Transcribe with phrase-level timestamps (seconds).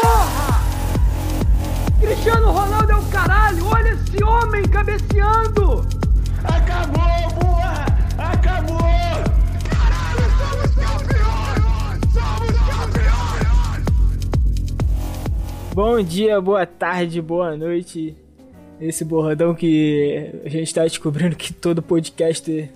[0.00, 0.62] Porra!
[2.00, 3.66] Cristiano Ronaldo é o caralho!
[3.66, 5.84] Olha esse homem cabeceando!
[6.44, 7.86] Acabou, porra!
[8.18, 8.78] Acabou!
[9.68, 12.00] Caralho, somos campeões!
[12.12, 13.84] Somos campeões!
[15.74, 18.16] Bom dia, boa tarde, boa noite.
[18.82, 22.68] Esse borradão que a gente tá descobrindo que todo podcast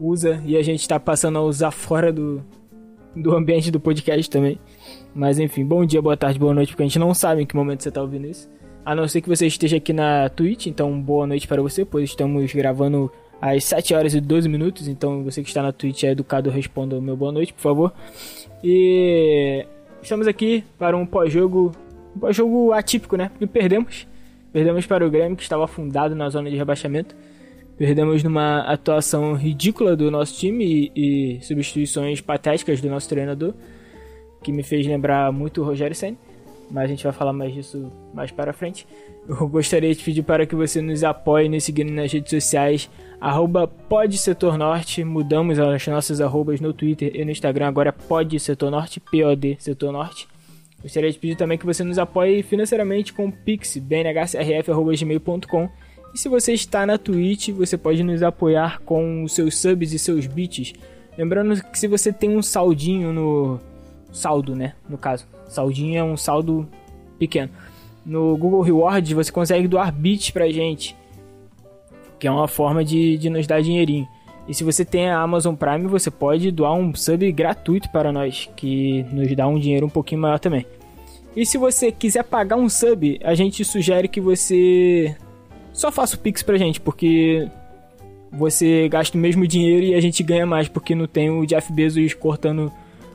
[0.00, 2.42] usa e a gente tá passando a usar fora do,
[3.14, 4.58] do ambiente do podcast também.
[5.14, 7.54] Mas enfim, bom dia, boa tarde, boa noite, porque a gente não sabe em que
[7.54, 8.50] momento você tá ouvindo isso.
[8.84, 12.10] A não ser que você esteja aqui na Twitch, então boa noite para você, pois
[12.10, 13.08] estamos gravando
[13.40, 16.98] às 7 horas e 12 minutos, então você que está na Twitch é educado, responda
[16.98, 17.92] o meu boa noite, por favor.
[18.64, 19.64] E
[20.02, 21.70] estamos aqui para um pós-jogo,
[22.16, 23.28] um pós-jogo atípico, né?
[23.28, 24.08] Porque perdemos.
[24.56, 27.14] Perdemos para o Grêmio, que estava afundado na zona de rebaixamento.
[27.76, 33.52] Perdemos numa atuação ridícula do nosso time e, e substituições patéticas do nosso treinador,
[34.42, 36.16] que me fez lembrar muito o Rogério Senna.
[36.70, 38.86] Mas a gente vai falar mais disso mais para frente.
[39.28, 42.88] Eu gostaria de pedir para que você nos apoie nos seguindo nas redes sociais,
[43.20, 43.70] arroba
[45.04, 50.26] mudamos as nossas arrobas no Twitter e no Instagram, agora é podsetornorte, P-O-D Setor Norte.
[50.86, 55.68] Gostaria de pedir também que você nos apoie financeiramente com o Pix, bnhcrf.gmail.com
[56.14, 59.98] E se você está na Twitch, você pode nos apoiar com os seus subs e
[59.98, 60.74] seus bits.
[61.18, 63.58] Lembrando que se você tem um saldinho no...
[64.12, 64.74] Saldo, né?
[64.88, 65.26] No caso.
[65.48, 66.68] Saldinho é um saldo
[67.18, 67.50] pequeno.
[68.04, 70.94] No Google Rewards você consegue doar bits pra gente.
[72.20, 74.06] Que é uma forma de, de nos dar dinheirinho.
[74.46, 78.48] E se você tem a Amazon Prime, você pode doar um sub gratuito para nós,
[78.54, 80.64] que nos dá um dinheiro um pouquinho maior também.
[81.36, 85.14] E se você quiser pagar um sub, a gente sugere que você
[85.70, 87.46] só faça o Pix pra gente, porque
[88.32, 91.70] você gasta o mesmo dinheiro e a gente ganha mais, porque não tem o Jeff
[91.70, 92.72] Bezos cortando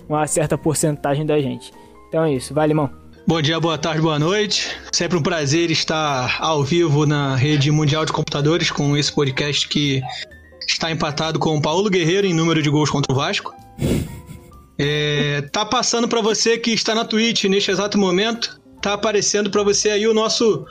[0.08, 1.74] uma certa porcentagem da gente.
[2.08, 2.92] Então é isso, vale, irmão.
[3.26, 4.70] Bom dia, boa tarde, boa noite.
[4.92, 10.02] Sempre um prazer estar ao vivo na rede mundial de computadores com esse podcast que
[10.68, 13.52] está empatado com o Paulo Guerreiro em número de gols contra o Vasco.
[14.78, 19.64] É, tá passando para você que está na Twitch neste exato momento, tá aparecendo para
[19.64, 20.66] você aí o nosso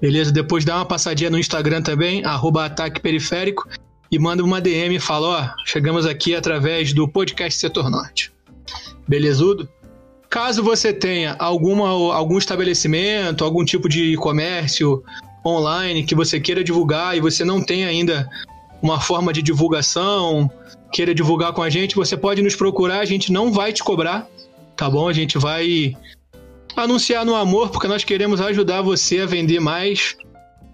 [0.00, 0.30] Beleza?
[0.30, 3.68] Depois dá uma passadinha no Instagram também, arroba Ataque Periférico,
[4.10, 8.32] e manda uma DM e fala, ó, chegamos aqui através do podcast Setor Norte.
[9.06, 9.68] Belezudo?
[10.30, 15.02] Caso você tenha alguma, algum estabelecimento, algum tipo de comércio
[15.44, 18.28] online que você queira divulgar e você não tem ainda
[18.82, 20.50] uma forma de divulgação,
[20.92, 24.26] queira divulgar com a gente, você pode nos procurar, a gente não vai te cobrar,
[24.76, 25.08] tá bom?
[25.08, 25.96] A gente vai
[26.76, 30.16] anunciar no amor, porque nós queremos ajudar você a vender mais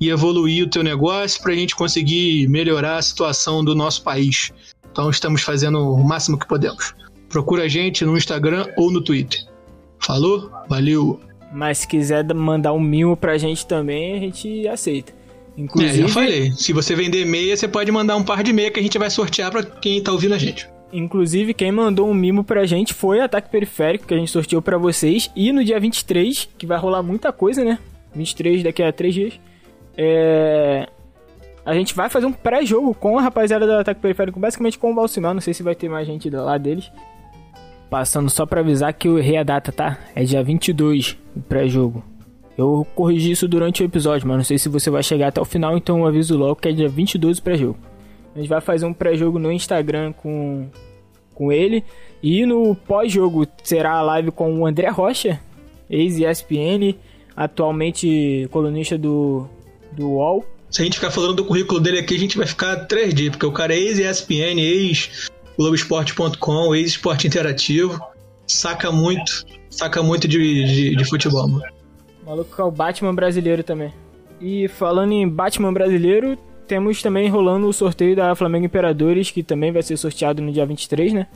[0.05, 4.53] e evoluir o teu negócio para a gente conseguir melhorar a situação do nosso país.
[4.93, 6.95] Então estamos fazendo o máximo que podemos.
[7.29, 9.41] Procura a gente no Instagram ou no Twitter.
[9.99, 10.51] Falou?
[10.69, 11.21] Valeu!
[11.53, 15.13] Mas se quiser mandar um mimo pra gente também, a gente aceita.
[15.57, 16.53] Inclusive, É, eu falei.
[16.53, 19.09] Se você vender meia, você pode mandar um par de meia que a gente vai
[19.09, 20.69] sortear para quem tá ouvindo a gente.
[20.93, 24.61] Inclusive, quem mandou um mimo pra gente foi o Ataque Periférico, que a gente sorteou
[24.61, 25.31] pra vocês.
[25.35, 27.79] E no dia 23, que vai rolar muita coisa, né?
[28.15, 29.41] 23 daqui a 3 dias.
[29.97, 30.89] É...
[31.65, 34.95] A gente vai fazer um pré-jogo com a rapaziada do Ataque Periférico, basicamente com o
[34.95, 35.35] Balsimão.
[35.35, 36.91] Não sei se vai ter mais gente lado deles.
[37.89, 39.99] Passando só pra avisar que eu errei a data, tá?
[40.15, 42.05] É dia 22, o pré-jogo.
[42.57, 45.45] Eu corrigi isso durante o episódio, mas não sei se você vai chegar até o
[45.45, 47.79] final, então eu aviso logo que é dia 22 o pré-jogo.
[48.35, 50.69] A gente vai fazer um pré-jogo no Instagram com
[51.35, 51.85] com ele.
[52.23, 55.39] E no pós-jogo será a live com o André Rocha,
[55.91, 56.95] ex-ESPN,
[57.37, 59.47] atualmente colunista do,
[59.95, 60.45] do UOL.
[60.71, 63.31] Se a gente ficar falando do currículo dele aqui, a gente vai ficar três dias,
[63.31, 68.01] porque o cara é ex-ESPN, ex-Globoesporte.com, ex-Esporte Interativo.
[68.47, 71.65] Saca muito, saca muito de, de, de futebol, mano.
[72.23, 73.93] O maluco é o Batman brasileiro também.
[74.41, 76.37] E falando em Batman brasileiro,
[76.67, 80.67] temos também rolando o sorteio da Flamengo Imperadores, que também vai ser sorteado no dia
[80.67, 81.27] 23, né?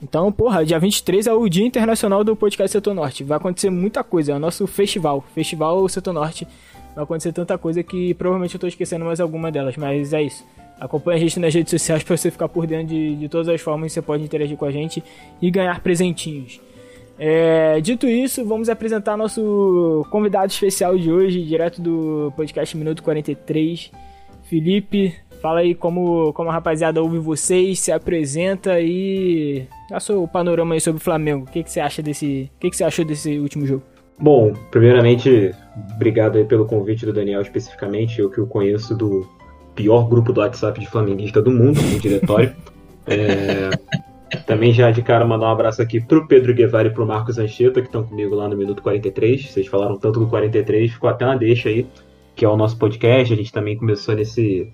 [0.00, 3.24] Então, porra, dia 23 é o Dia Internacional do Podcast Setor Norte.
[3.24, 5.24] Vai acontecer muita coisa, é o nosso festival.
[5.34, 6.46] Festival Setor Norte.
[6.98, 10.44] Vai acontecer tanta coisa que provavelmente eu tô esquecendo mais alguma delas, mas é isso.
[10.80, 13.60] Acompanhe a gente nas redes sociais para você ficar por dentro de, de todas as
[13.60, 15.00] formas que você pode interagir com a gente
[15.40, 16.60] e ganhar presentinhos.
[17.16, 23.92] É, dito isso, vamos apresentar nosso convidado especial de hoje, direto do podcast Minuto 43.
[24.42, 30.74] Felipe, fala aí como, como a rapaziada ouve vocês, se apresenta e dá seu panorama
[30.74, 31.44] aí sobre o Flamengo.
[31.44, 32.50] O que, que você acha desse.
[32.56, 33.84] O que, que você achou desse último jogo?
[34.20, 35.54] Bom, primeiramente,
[35.94, 39.28] obrigado aí pelo convite do Daniel especificamente, eu que o conheço do
[39.76, 42.54] pior grupo do WhatsApp de flamenguista do mundo, o diretório.
[43.06, 43.70] é,
[44.44, 47.80] também já de cara mandar um abraço aqui pro Pedro Guevara e pro Marcos Anchieta,
[47.80, 49.52] que estão comigo lá no Minuto 43.
[49.52, 51.86] Vocês falaram tanto do 43, ficou até uma deixa aí,
[52.34, 53.32] que é o nosso podcast.
[53.32, 54.72] A gente também começou nesse,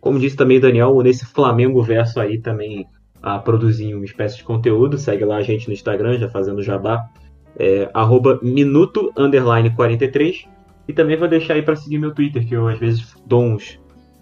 [0.00, 2.84] como disse também o Daniel, nesse Flamengo verso aí também
[3.22, 4.98] a produzir uma espécie de conteúdo.
[4.98, 7.08] Segue lá a gente no Instagram, já fazendo jabá
[7.58, 10.44] é, arroba minuto underline 43.
[10.88, 13.80] E também vou deixar aí para seguir meu Twitter, que eu às vezes dou uns.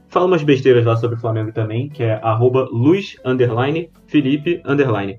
[0.08, 5.16] Falo umas besteiras lá sobre o Flamengo também, que é arroba luz underline Felipe underline.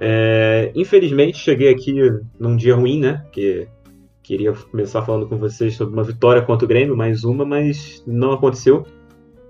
[0.00, 1.94] É, infelizmente cheguei aqui
[2.38, 3.24] num dia ruim, né?
[3.32, 3.66] Que
[4.22, 8.32] queria começar falando com vocês sobre uma vitória contra o Grêmio, mais uma, mas não
[8.32, 8.86] aconteceu.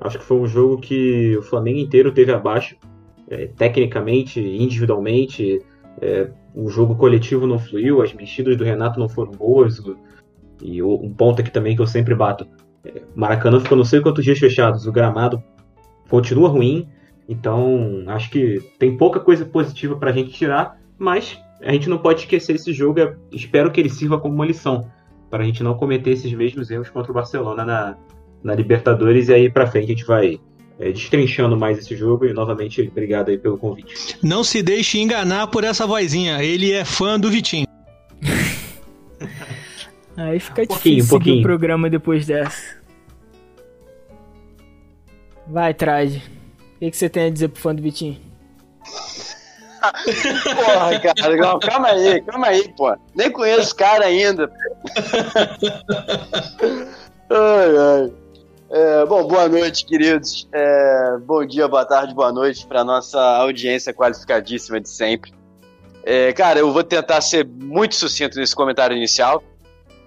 [0.01, 2.77] Acho que foi um jogo que o Flamengo inteiro teve abaixo,
[3.29, 5.61] é, tecnicamente, individualmente.
[6.01, 9.83] É, o jogo coletivo não fluiu, as mexidas do Renato não foram boas.
[10.63, 12.47] E um ponto aqui também que eu sempre bato:
[12.85, 15.43] é, Maracanã ficou não sei quantos dias fechados, o gramado
[16.09, 16.89] continua ruim.
[17.29, 21.99] Então, acho que tem pouca coisa positiva para a gente tirar, mas a gente não
[21.99, 23.01] pode esquecer esse jogo.
[23.31, 24.91] Espero que ele sirva como uma lição
[25.31, 27.97] para a gente não cometer esses mesmos erros contra o Barcelona na,
[28.43, 30.41] na Libertadores e aí para frente a gente vai
[30.79, 34.17] é, destrinchando mais esse jogo e novamente obrigado aí pelo convite.
[34.23, 37.67] Não se deixe enganar por essa vozinha, ele é fã do Vitinho.
[40.17, 42.79] aí fica um difícil um seguir o programa depois dessa.
[45.47, 46.23] Vai, Trade.
[46.77, 48.17] O que, que você tem a dizer pro fã do Vitinho?
[49.81, 52.97] Porra, cara, não, calma aí, calma aí, pô.
[53.15, 54.51] Nem conheço o cara ainda.
[57.31, 58.13] ai, ai.
[58.71, 60.47] É, bom, boa noite, queridos.
[60.53, 65.33] É, bom dia, boa tarde, boa noite para nossa audiência qualificadíssima de sempre.
[66.05, 69.43] É, cara, eu vou tentar ser muito sucinto nesse comentário inicial.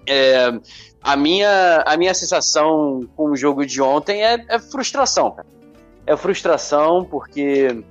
[0.07, 0.53] É,
[1.01, 5.35] a, minha, a minha sensação com o jogo de ontem é, é frustração.
[6.05, 7.83] É frustração porque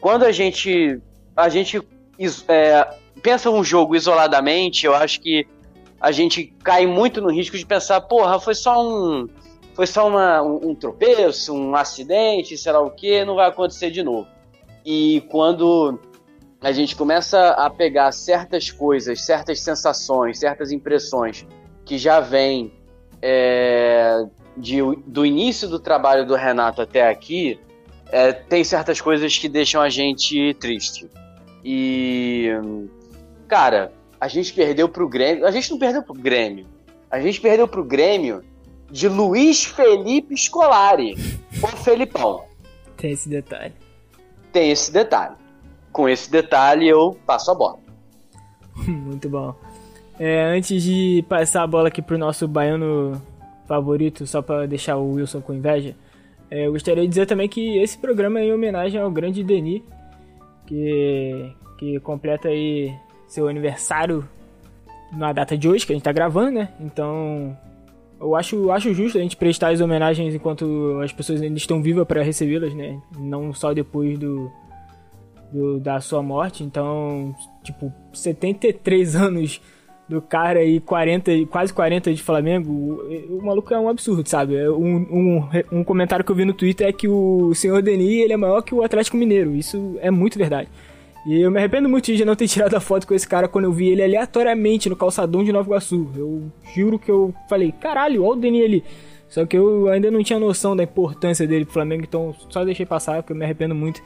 [0.00, 1.00] quando a gente,
[1.36, 1.82] a gente
[2.46, 5.48] é, pensa um jogo isoladamente, eu acho que
[6.00, 9.28] a gente cai muito no risco de pensar, porra, foi só um
[9.74, 13.90] foi só uma, um, um, tropeço, um acidente, sei lá o que, não vai acontecer
[13.90, 14.26] de novo.
[14.84, 15.98] E quando
[16.60, 21.46] a gente começa a pegar certas coisas, certas sensações, certas impressões
[21.84, 22.72] que já vêm
[23.20, 24.24] é,
[24.56, 27.58] de, do início do trabalho do Renato até aqui,
[28.10, 31.08] é, tem certas coisas que deixam a gente triste.
[31.64, 32.48] E,
[33.48, 35.46] cara, a gente perdeu pro Grêmio.
[35.46, 36.66] A gente não perdeu pro Grêmio.
[37.10, 38.44] A gente perdeu pro Grêmio
[38.92, 41.14] de Luiz Felipe Scolari,
[41.62, 42.44] o Felipão.
[42.94, 43.72] Tem esse detalhe.
[44.52, 45.34] Tem esse detalhe.
[45.90, 47.78] Com esse detalhe eu passo a bola.
[48.86, 49.54] Muito bom.
[50.20, 53.20] É, antes de passar a bola aqui pro nosso baiano
[53.66, 55.96] favorito, só para deixar o Wilson com inveja,
[56.50, 59.82] é, eu gostaria de dizer também que esse programa é em homenagem ao grande Denis,
[60.66, 62.94] que, que completa aí
[63.26, 64.28] seu aniversário
[65.10, 66.68] na data de hoje, que a gente tá gravando, né?
[66.78, 67.56] Então,
[68.22, 72.06] eu acho, acho justo a gente prestar as homenagens enquanto as pessoas ainda estão vivas
[72.06, 73.00] para recebê-las, né?
[73.18, 74.50] Não só depois do,
[75.52, 76.62] do, da sua morte.
[76.62, 79.60] Então, tipo, 73 anos
[80.08, 84.56] do cara e 40, quase 40 de Flamengo, o, o maluco é um absurdo, sabe?
[84.56, 88.22] É um, um, um comentário que eu vi no Twitter é que o senhor Denis
[88.22, 89.54] ele é maior que o Atlético Mineiro.
[89.54, 90.68] Isso é muito verdade.
[91.24, 93.66] E eu me arrependo muito de não ter tirado a foto com esse cara quando
[93.66, 96.10] eu vi ele aleatoriamente no calçadão de Nova Iguaçu.
[96.16, 98.84] Eu juro que eu falei, caralho, olha o Denis ali.
[99.28, 102.84] Só que eu ainda não tinha noção da importância dele pro Flamengo, então só deixei
[102.84, 104.02] passar, porque eu me arrependo muito.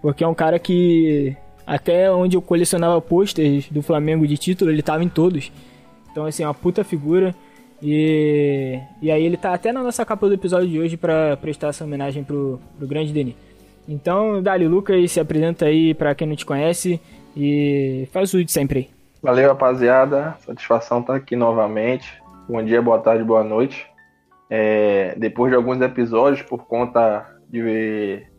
[0.00, 1.34] Porque é um cara que
[1.66, 5.50] até onde eu colecionava posters do Flamengo de título, ele tava em todos.
[6.10, 7.34] Então, assim, é uma puta figura.
[7.82, 11.68] E, e aí ele tá até na nossa capa do episódio de hoje para prestar
[11.68, 13.34] essa homenagem pro, pro grande Denis.
[13.88, 17.00] Então, Dali Lucas, se apresenta aí para quem não te conhece
[17.34, 18.90] e faz o de sempre aí.
[19.22, 20.36] Valeu, rapaziada.
[20.44, 22.12] Satisfação estar tá aqui novamente.
[22.46, 23.86] Bom dia, boa tarde, boa noite.
[24.50, 28.30] É, depois de alguns episódios, por conta de ver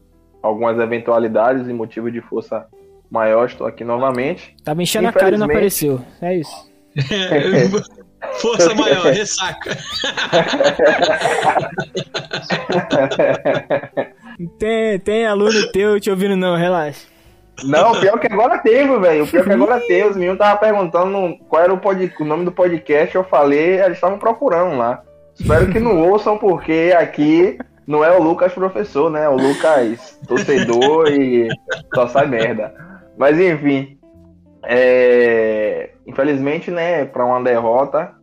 [0.44, 2.68] algumas eventualidades e motivo de força
[3.10, 4.56] maior, estou aqui novamente.
[4.64, 6.00] Tava enchendo a cara e não apareceu.
[6.22, 6.70] É isso.
[8.42, 9.72] Força maior, ressaca.
[14.48, 17.08] tem, tem aluno teu te ouvindo não, relaxa.
[17.64, 19.24] Não, pior que agora teve, velho.
[19.24, 20.10] O pior que agora teve.
[20.10, 22.14] Os meninos estavam perguntando qual era o, pod...
[22.20, 23.16] o nome do podcast.
[23.16, 25.02] Eu falei, eles estavam procurando lá.
[25.38, 29.26] Espero que não ouçam, porque aqui não é o Lucas professor, né?
[29.26, 31.48] É o Lucas torcedor e
[31.94, 32.74] só sai merda.
[33.18, 33.98] Mas enfim.
[34.64, 35.90] É...
[36.06, 38.14] Infelizmente, né, para uma derrota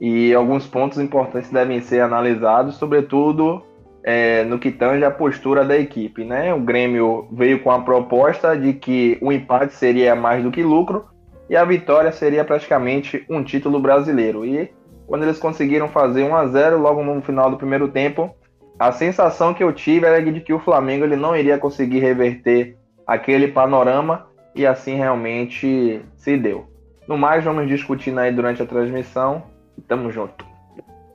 [0.00, 3.62] e alguns pontos importantes devem ser analisados, sobretudo
[4.04, 6.52] é, no que tange a postura da equipe, né?
[6.52, 11.06] O Grêmio veio com a proposta de que o empate seria mais do que lucro
[11.48, 14.44] e a vitória seria praticamente um título brasileiro.
[14.44, 14.70] E
[15.06, 18.34] quando eles conseguiram fazer 1 a 0 logo no final do primeiro tempo,
[18.78, 22.76] a sensação que eu tive era de que o Flamengo ele não iria conseguir reverter
[23.06, 26.66] aquele panorama e assim realmente se deu.
[27.08, 29.44] No mais, vamos discutindo aí durante a transmissão.
[29.88, 30.53] Tamo junto.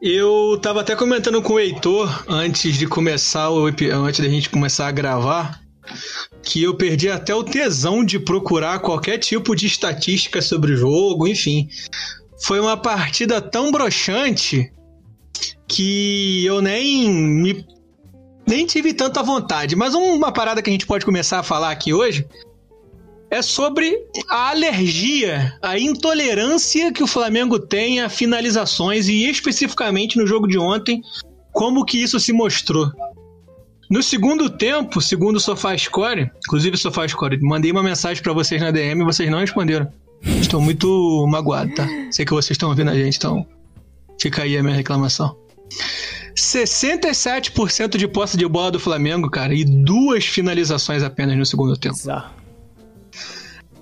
[0.02, 4.88] Eu tava até comentando com o Heitor antes de começar o antes da gente começar
[4.88, 5.60] a gravar
[6.42, 11.28] que eu perdi até o tesão de procurar qualquer tipo de estatística sobre o jogo,
[11.28, 11.68] enfim.
[12.44, 14.72] Foi uma partida tão broxante
[15.68, 17.66] que eu nem me
[18.48, 19.76] nem tive tanta vontade.
[19.76, 22.26] Mas uma parada que a gente pode começar a falar aqui hoje
[23.32, 23.96] é sobre
[24.28, 30.58] a alergia, a intolerância que o Flamengo tem a finalizações e especificamente no jogo de
[30.58, 31.02] ontem,
[31.52, 32.92] como que isso se mostrou.
[33.90, 39.02] No segundo tempo, segundo o SofaScore, inclusive SofaScore, mandei uma mensagem para vocês na DM
[39.02, 39.92] e vocês não responderam.
[40.22, 41.88] Estou muito magoado, tá?
[42.12, 43.46] Sei que vocês estão ouvindo a gente, então
[44.20, 45.36] fica aí a minha reclamação.
[46.36, 51.96] 67% de posse de bola do Flamengo, cara, e duas finalizações apenas no segundo tempo.
[51.96, 52.39] Exato.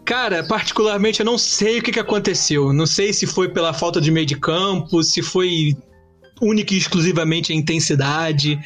[0.07, 2.71] Cara, particularmente eu não sei o que, que aconteceu.
[2.71, 5.75] Não sei se foi pela falta de meio de campo, se foi
[6.41, 8.57] única e exclusivamente a intensidade.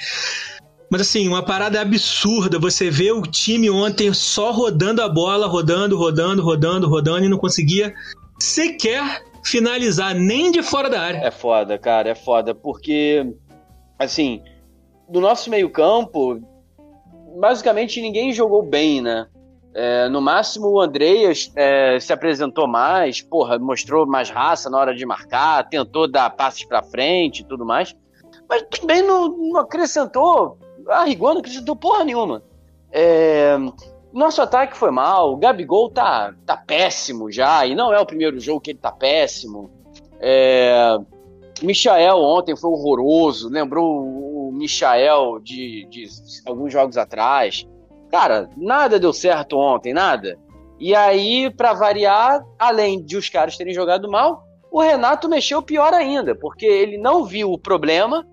[0.87, 2.59] Mas assim, uma parada absurda.
[2.59, 7.39] Você vê o time ontem só rodando a bola, rodando, rodando, rodando, rodando e não
[7.39, 7.91] conseguia
[8.39, 11.17] sequer finalizar nem de fora da área.
[11.25, 12.53] É foda, cara, é foda.
[12.53, 13.25] Porque,
[13.97, 14.43] assim,
[15.09, 16.39] do nosso meio-campo,
[17.39, 19.25] basicamente ninguém jogou bem, né?
[19.73, 24.93] É, no máximo, o Andreas é, se apresentou mais, porra, mostrou mais raça na hora
[24.93, 27.95] de marcar, tentou dar passes para frente e tudo mais,
[28.49, 30.57] mas também não, não acrescentou,
[30.89, 32.43] a rigor não acrescentou porra nenhuma.
[32.91, 33.57] É,
[34.11, 38.37] nosso ataque foi mal, o Gabigol tá, tá péssimo já, e não é o primeiro
[38.41, 39.71] jogo que ele tá péssimo.
[40.19, 40.97] É,
[41.63, 46.07] Michael ontem foi horroroso, lembrou o Michael de, de
[46.45, 47.65] alguns jogos atrás.
[48.11, 50.37] Cara, nada deu certo ontem, nada.
[50.79, 55.93] E aí, para variar, além de os caras terem jogado mal, o Renato mexeu pior
[55.93, 58.25] ainda, porque ele não viu o problema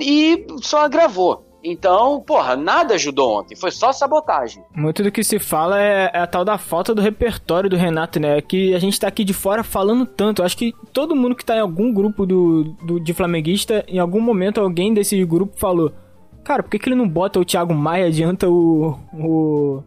[0.00, 1.46] e só agravou.
[1.64, 4.64] Então, porra, nada ajudou ontem, foi só sabotagem.
[4.74, 8.18] Muito do que se fala é, é, a tal da falta do repertório do Renato,
[8.18, 8.40] né?
[8.40, 10.42] Que a gente tá aqui de fora falando tanto.
[10.42, 14.20] Acho que todo mundo que tá em algum grupo do, do de flamenguista, em algum
[14.20, 15.92] momento alguém desse grupo falou:
[16.44, 19.82] Cara, por que, que ele não bota o Thiago Maia, adianta o, o,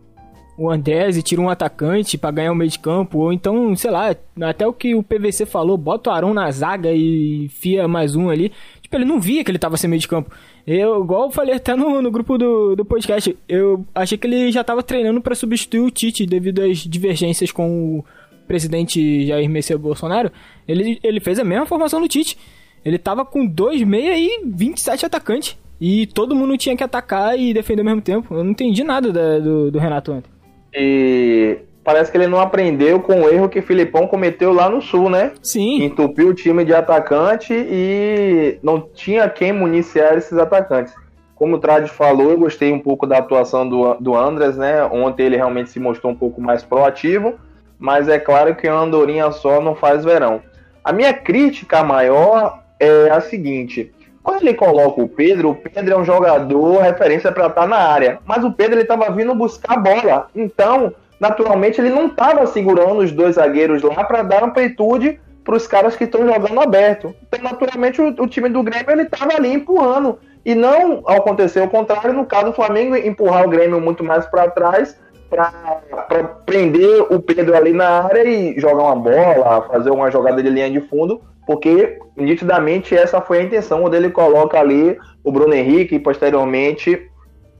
[0.57, 3.19] o Andrés e tira um atacante para ganhar o meio de campo?
[3.19, 6.91] Ou então, sei lá, até o que o PVC falou, bota o Arão na zaga
[6.93, 8.53] e fia mais um ali.
[8.81, 10.31] Tipo, ele não via que ele tava sem meio de campo.
[10.65, 14.51] Eu, igual eu falei até no, no grupo do, do podcast, eu achei que ele
[14.51, 18.05] já tava treinando para substituir o Tite devido às divergências com o
[18.47, 20.31] presidente Jair Messias Bolsonaro.
[20.65, 22.37] Ele, ele fez a mesma formação do Tite.
[22.83, 25.57] Ele tava com 2 meia e 27 atacantes.
[25.79, 28.33] E todo mundo tinha que atacar e defender ao mesmo tempo.
[28.33, 30.29] Eu não entendi nada da, do, do Renato ontem.
[30.73, 34.81] E parece que ele não aprendeu com o erro que o Filipão cometeu lá no
[34.81, 35.33] Sul, né?
[35.41, 35.83] Sim.
[35.83, 40.93] Entupiu o time de atacante e não tinha quem municiar esses atacantes.
[41.35, 44.83] Como o Trad falou, eu gostei um pouco da atuação do, do Andres, né?
[44.85, 47.35] Ontem ele realmente se mostrou um pouco mais proativo,
[47.77, 50.41] mas é claro que a andorinha só não faz verão.
[50.83, 53.93] A minha crítica maior é a seguinte:
[54.25, 58.17] Quando ele coloca o Pedro, o Pedro é um jogador referência para estar na área.
[58.25, 60.27] Mas o Pedro ele estava vindo buscar a bola.
[60.35, 65.67] Então, naturalmente, ele não estava segurando os dois zagueiros lá para dar amplitude para os
[65.67, 67.13] caras que estão jogando aberto.
[67.21, 70.17] Então, naturalmente, o, o time do Grêmio ele estava ali empurrando.
[70.43, 74.49] E não aconteceu o contrário, no caso do Flamengo, empurrar o Grêmio muito mais para
[74.49, 80.41] trás para prender o Pedro ali na área e jogar uma bola, fazer uma jogada
[80.41, 85.31] de linha de fundo, porque nitidamente essa foi a intenção quando ele coloca ali o
[85.31, 87.09] Bruno Henrique e posteriormente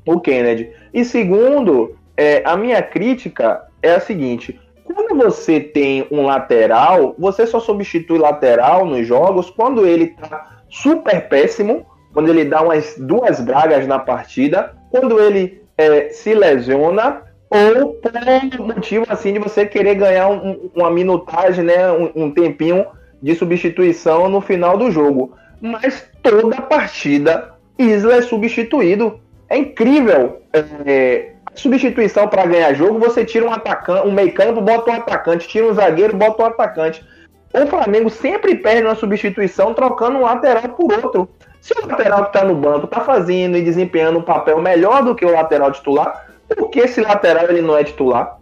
[0.06, 0.72] o Kennedy.
[0.94, 7.46] E segundo, é, a minha crítica é a seguinte: quando você tem um lateral, você
[7.46, 13.42] só substitui lateral nos jogos quando ele tá super péssimo, quando ele dá umas duas
[13.42, 19.96] bragas na partida, quando ele é, se lesiona ou por motivo assim de você querer
[19.96, 22.86] ganhar um, uma minutagem, né, um, um, tempinho
[23.26, 25.34] de substituição no final do jogo.
[25.60, 29.20] Mas toda partida Isla é substituído.
[29.50, 30.44] É incrível.
[30.54, 35.66] É, substituição para ganhar jogo, você tira um atacante, um meio-campo, bota um atacante, tira
[35.66, 37.04] um zagueiro, bota um atacante.
[37.52, 41.28] O Flamengo sempre perde uma substituição trocando um lateral por outro.
[41.60, 45.16] Se o lateral que está no banco está fazendo e desempenhando um papel melhor do
[45.16, 48.38] que o lateral titular, por que esse lateral ele não é titular?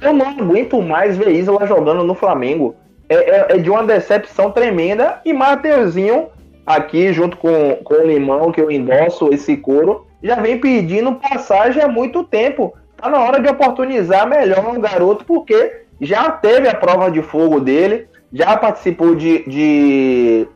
[0.00, 2.74] Eu não aguento mais ver Isla jogando no Flamengo.
[3.10, 5.20] É, é, é de uma decepção tremenda.
[5.24, 6.28] E Mateuzinho,
[6.64, 11.82] aqui junto com, com o Limão, que eu endosso esse couro, já vem pedindo passagem
[11.82, 12.72] há muito tempo.
[12.96, 17.58] Tá na hora de oportunizar melhor o garoto, porque já teve a prova de fogo
[17.58, 20.46] dele, já participou de, de,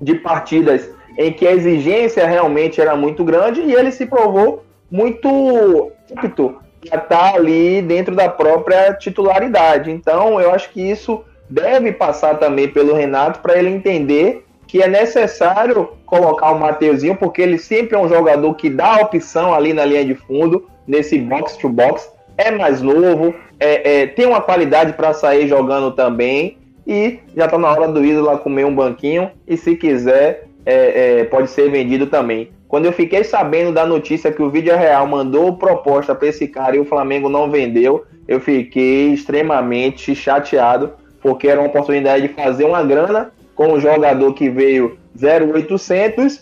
[0.00, 5.92] de partidas em que a exigência realmente era muito grande e ele se provou muito
[6.16, 6.56] apto
[6.90, 9.90] a estar ali dentro da própria titularidade.
[9.90, 14.86] Então, eu acho que isso deve passar também pelo Renato para ele entender que é
[14.86, 19.84] necessário colocar o Mateuzinho, porque ele sempre é um jogador que dá opção ali na
[19.84, 24.92] linha de fundo, nesse box to box, é mais novo, é, é tem uma qualidade
[24.92, 29.56] para sair jogando também, e já está na hora do Isla comer um banquinho, e
[29.56, 32.50] se quiser, é, é, pode ser vendido também.
[32.68, 36.76] Quando eu fiquei sabendo da notícia que o Vídeo Real mandou proposta para esse cara
[36.76, 42.64] e o Flamengo não vendeu, eu fiquei extremamente chateado, porque era uma oportunidade de fazer
[42.64, 46.40] uma grana com um jogador que veio 0800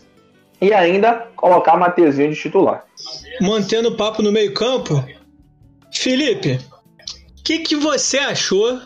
[0.61, 2.85] e ainda colocar Mateuzinho de titular.
[3.41, 5.05] Mantendo o papo no meio-campo,
[5.93, 6.59] Felipe,
[7.39, 8.81] o que, que você achou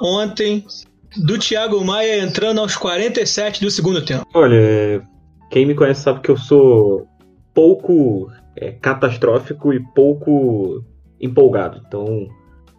[0.00, 0.64] ontem
[1.16, 4.26] do Thiago Maia entrando aos 47 do segundo tempo?
[4.34, 5.02] Olha,
[5.50, 7.06] quem me conhece sabe que eu sou
[7.52, 10.84] pouco é, catastrófico e pouco
[11.20, 11.82] empolgado.
[11.86, 12.28] Então,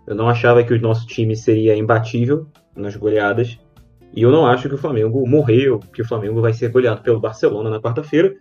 [0.07, 3.59] eu não achava que o nosso time seria imbatível nas goleadas.
[4.13, 7.19] E eu não acho que o Flamengo morreu, que o Flamengo vai ser goleado pelo
[7.19, 8.33] Barcelona na quarta-feira.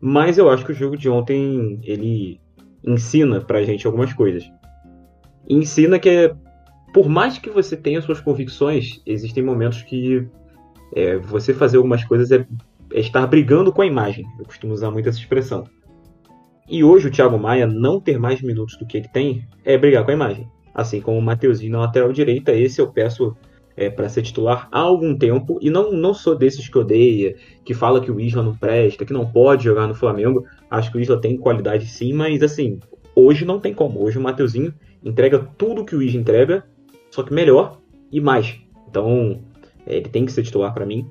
[0.00, 2.40] Mas eu acho que o jogo de ontem ele
[2.84, 4.44] ensina pra gente algumas coisas.
[5.48, 6.32] Ensina que
[6.92, 10.26] por mais que você tenha suas convicções, existem momentos que
[10.94, 12.46] é, você fazer algumas coisas é
[12.92, 14.24] é estar brigando com a imagem.
[14.38, 15.64] Eu costumo usar muito essa expressão.
[16.68, 20.04] E hoje o Thiago Maia não ter mais minutos do que ele tem é brigar
[20.04, 20.48] com a imagem.
[20.78, 23.36] Assim como o Mateuzinho na lateral direita, esse eu peço
[23.76, 25.58] é, para ser titular há algum tempo.
[25.60, 29.12] E não, não sou desses que odeia, que fala que o Isla não presta, que
[29.12, 30.44] não pode jogar no Flamengo.
[30.70, 32.78] Acho que o Isla tem qualidade sim, mas assim,
[33.12, 34.00] hoje não tem como.
[34.00, 34.72] Hoje o Mateuzinho
[35.04, 36.64] entrega tudo que o Isla entrega,
[37.10, 37.80] só que melhor
[38.12, 38.54] e mais.
[38.88, 39.40] Então,
[39.84, 41.08] é, ele tem que ser titular para mim.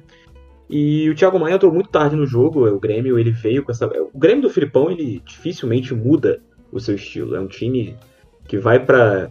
[0.70, 2.66] E o Thiago Maia entrou muito tarde no jogo.
[2.66, 3.86] O Grêmio ele veio com essa.
[3.86, 7.36] O Grêmio do Filipão ele dificilmente muda o seu estilo.
[7.36, 7.98] É um time
[8.48, 9.30] que vai para.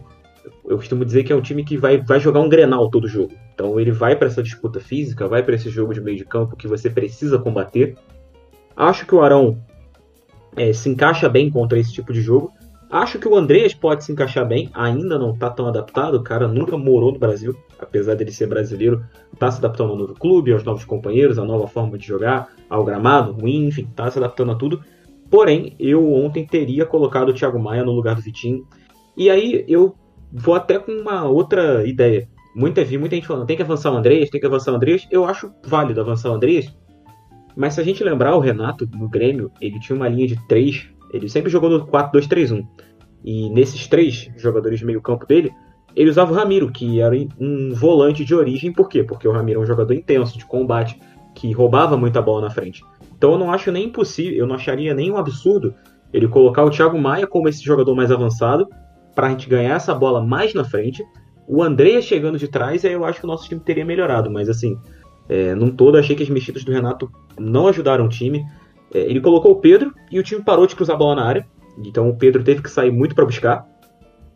[0.65, 3.33] Eu costumo dizer que é um time que vai, vai jogar um grenal todo jogo.
[3.53, 6.55] Então ele vai para essa disputa física, vai para esse jogo de meio de campo
[6.55, 7.95] que você precisa combater.
[8.75, 9.57] Acho que o Arão
[10.55, 12.51] é, se encaixa bem contra esse tipo de jogo.
[12.89, 16.47] Acho que o Andreas pode se encaixar bem, ainda não está tão adaptado, o cara
[16.47, 20.63] nunca morou no Brasil, apesar dele ser brasileiro, está se adaptando ao novo clube, aos
[20.63, 24.55] novos companheiros, à nova forma de jogar, ao gramado, ruim, enfim, está se adaptando a
[24.55, 24.81] tudo.
[25.29, 28.65] Porém, eu ontem teria colocado o Thiago Maia no lugar do Vitinho.
[29.17, 29.93] E aí eu
[30.31, 32.27] vou até com uma outra ideia.
[32.55, 35.07] Muita, muita gente falando, tem que avançar o Andreas, tem que avançar o Andreas.
[35.11, 36.75] Eu acho válido avançar o Andreas.
[37.55, 40.87] Mas se a gente lembrar o Renato no Grêmio, ele tinha uma linha de três
[41.11, 42.65] ele sempre jogou no 4-2-3-1.
[43.23, 45.51] E nesses três jogadores de meio campo dele,
[45.95, 48.71] ele usava o Ramiro, que era um volante de origem.
[48.71, 49.03] Por quê?
[49.03, 50.99] Porque o Ramiro é um jogador intenso, de combate,
[51.33, 52.83] que roubava muita bola na frente.
[53.17, 55.73] Então eu não acho nem impossível, eu não acharia nem um absurdo
[56.13, 58.67] ele colocar o Thiago Maia como esse jogador mais avançado,
[59.17, 61.03] para a gente ganhar essa bola mais na frente.
[61.47, 64.47] O André chegando de trás, aí eu acho que o nosso time teria melhorado, mas
[64.47, 64.77] assim,
[65.29, 68.45] É, num todo, achei que as mexidas do Renato não ajudaram o time.
[68.93, 71.45] É, ele colocou o Pedro e o time parou de cruzar a bola na área.
[71.85, 73.67] Então o Pedro teve que sair muito para buscar,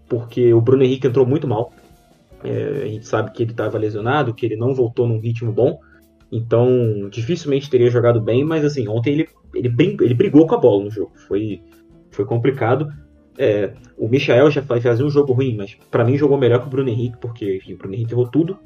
[0.10, 1.72] porque o Bruno Henrique entrou muito mal.
[2.44, 5.80] É, a gente sabe que ele estava lesionado, que ele não voltou num ritmo bom.
[6.30, 6.68] Então,
[7.10, 10.92] dificilmente teria jogado bem, mas assim, ontem ele, ele, ele brigou com a bola no
[10.92, 11.12] jogo.
[11.28, 11.62] Foi,
[12.10, 12.88] foi complicado.
[13.38, 16.70] É, o Michael já fazia um jogo ruim, mas para mim jogou melhor que o
[16.70, 18.58] Bruno Henrique, porque enfim, o Bruno Henrique errou tudo.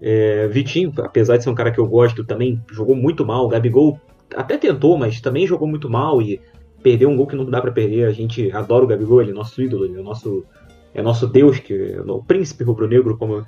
[0.00, 3.44] É, Vitinho, apesar de ser um cara que eu gosto, também jogou muito mal.
[3.44, 4.00] O Gabigol
[4.34, 6.40] até tentou, mas também jogou muito mal e
[6.82, 8.06] perdeu um gol que não dá para perder.
[8.06, 10.44] A gente adora o Gabigol, ele é nosso ídolo, ele é nosso,
[10.92, 13.44] é nosso Deus, que é o príncipe rubro-negro, como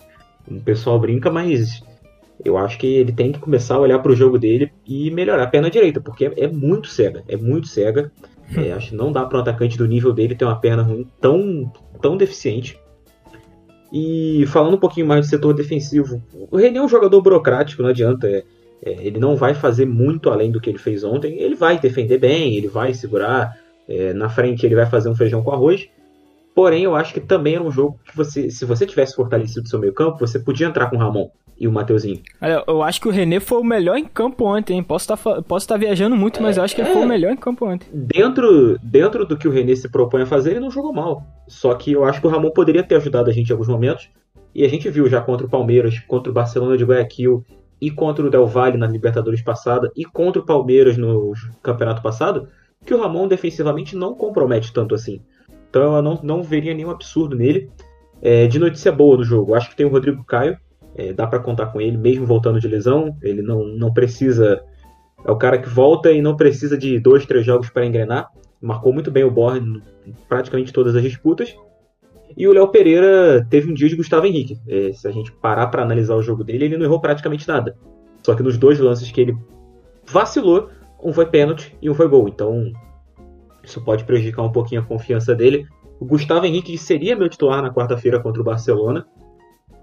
[0.50, 1.82] o pessoal brinca, mas
[2.44, 5.42] eu acho que ele tem que começar a olhar para o jogo dele e melhorar
[5.42, 8.10] a perna direita, porque é, é muito cega, é muito cega.
[8.56, 11.06] É, acho que não dá para um atacante do nível dele ter uma perna ruim
[11.20, 12.78] tão, tão deficiente.
[13.92, 17.90] E falando um pouquinho mais do setor defensivo, o René é um jogador burocrático, não
[17.90, 18.26] adianta.
[18.26, 18.44] É,
[18.82, 21.38] é, ele não vai fazer muito além do que ele fez ontem.
[21.38, 23.58] Ele vai defender bem, ele vai segurar.
[23.88, 25.88] É, na frente ele vai fazer um feijão com arroz.
[26.54, 29.78] Porém, eu acho que também era um jogo que você, se você tivesse fortalecido seu
[29.78, 32.20] meio campo, você podia entrar com o Ramon e o Mateuzinho.
[32.40, 34.82] Olha, eu acho que o René foi o melhor em campo ontem, hein?
[34.82, 37.08] Posso estar tá, posso tá viajando muito, mas eu acho que ele foi o é.
[37.08, 37.88] melhor em campo ontem.
[37.92, 41.22] Dentro, dentro do que o René se propõe a fazer, ele não jogou mal.
[41.48, 44.08] Só que eu acho que o Ramon poderia ter ajudado a gente em alguns momentos.
[44.54, 47.44] E a gente viu já contra o Palmeiras, contra o Barcelona de Guayaquil
[47.80, 52.48] e contra o Del Valle na Libertadores passada e contra o Palmeiras no campeonato passado,
[52.84, 55.20] que o Ramon defensivamente não compromete tanto assim.
[55.68, 57.70] Então eu não, não veria nenhum absurdo nele.
[58.20, 60.58] É, de notícia boa no jogo, acho que tem o Rodrigo Caio,
[60.98, 63.16] é, dá para contar com ele, mesmo voltando de lesão.
[63.22, 64.60] Ele não, não precisa.
[65.24, 68.28] É o cara que volta e não precisa de dois, três jogos para engrenar.
[68.60, 71.56] Marcou muito bem o Borne em praticamente todas as disputas.
[72.36, 74.58] E o Léo Pereira teve um dia de Gustavo Henrique.
[74.68, 77.76] É, se a gente parar para analisar o jogo dele, ele não errou praticamente nada.
[78.24, 79.36] Só que nos dois lances que ele
[80.04, 80.68] vacilou,
[81.02, 82.28] um foi pênalti e um foi gol.
[82.28, 82.72] Então,
[83.62, 85.64] isso pode prejudicar um pouquinho a confiança dele.
[86.00, 89.06] O Gustavo Henrique seria meu titular na quarta-feira contra o Barcelona,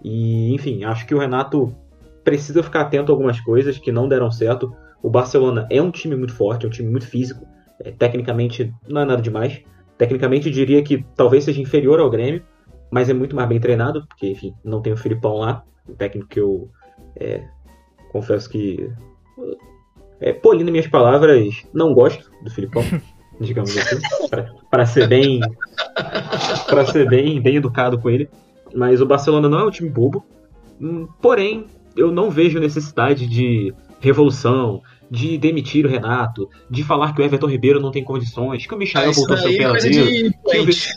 [0.03, 1.75] e, enfim, acho que o Renato
[2.23, 4.75] precisa ficar atento a algumas coisas que não deram certo.
[5.01, 7.45] O Barcelona é um time muito forte, é um time muito físico.
[7.79, 9.61] É, tecnicamente, não é nada demais.
[9.97, 12.43] Tecnicamente, diria que talvez seja inferior ao Grêmio,
[12.91, 16.27] mas é muito mais bem treinado, porque, enfim, não tem o Filipão lá, o técnico
[16.27, 16.69] que eu
[17.15, 17.43] é,
[18.11, 18.89] confesso que.
[20.19, 22.83] É, polindo minhas palavras, não gosto do Filipão,
[23.39, 23.99] digamos assim,
[24.71, 25.39] para ser bem.
[26.67, 28.29] para ser bem, bem educado com ele.
[28.75, 30.25] Mas o Barcelona não é um time bobo.
[30.79, 37.21] Hum, porém, eu não vejo necessidade de revolução, de demitir o Renato, de falar que
[37.21, 40.31] o Everton Ribeiro não tem condições, que o Michel ah, voltou a ser peladeiro.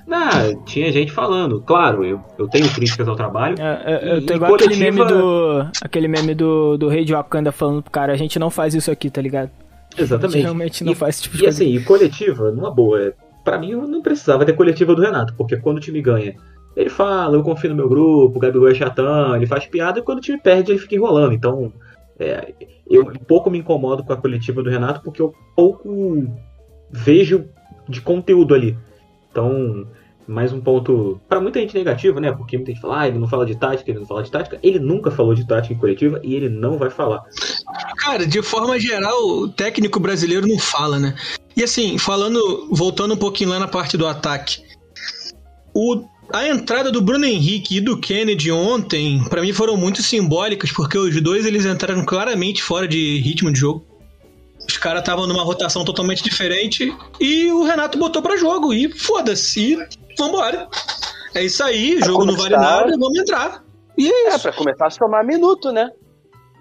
[0.06, 1.60] Não, tinha gente falando.
[1.60, 3.56] Claro, eu, eu tenho críticas ao trabalho.
[3.60, 4.74] É, é, eu tenho igual coletiva...
[4.74, 5.70] aquele meme do.
[5.82, 8.90] Aquele meme do, do Rei de Wakanda falando pro cara, a gente não faz isso
[8.90, 9.50] aqui, tá ligado?
[9.96, 10.42] Exatamente.
[10.42, 11.64] Realmente não e, faz esse tipo de e coisa.
[11.64, 13.14] E assim, e coletiva, numa boa.
[13.44, 16.34] Pra mim, eu não precisava ter coletiva do Renato, porque quando o time ganha
[16.76, 20.02] ele fala, eu confio no meu grupo, o Gabigol é chatão, ele faz piada e
[20.02, 21.32] quando o time perde ele fica enrolando.
[21.32, 21.72] Então,
[22.18, 22.52] é,
[22.88, 26.26] eu um pouco me incomodo com a coletiva do Renato porque eu pouco
[26.90, 27.46] vejo
[27.88, 28.76] de conteúdo ali.
[29.30, 29.86] Então,
[30.28, 32.30] mais um ponto para muita gente negativo, né?
[32.30, 34.58] Porque muita gente fala, ah, ele não fala de tática, ele não fala de tática.
[34.62, 37.22] Ele nunca falou de tática em coletiva e ele não vai falar.
[37.98, 41.14] Cara, de forma geral, o técnico brasileiro não fala, né?
[41.56, 44.62] E assim, falando, voltando um pouquinho lá na parte do ataque.
[45.74, 50.70] O a entrada do Bruno Henrique e do Kennedy ontem, para mim, foram muito simbólicas,
[50.70, 53.84] porque os dois eles entraram claramente fora de ritmo de jogo.
[54.68, 58.74] Os caras estavam numa rotação totalmente diferente e o Renato botou para jogo.
[58.74, 59.78] E foda-se,
[60.18, 60.68] vambora.
[61.34, 63.64] É isso aí, o jogo não vale nada, vamos entrar.
[63.96, 64.36] E é, é isso.
[64.36, 65.90] É, pra começar a somar minuto, né?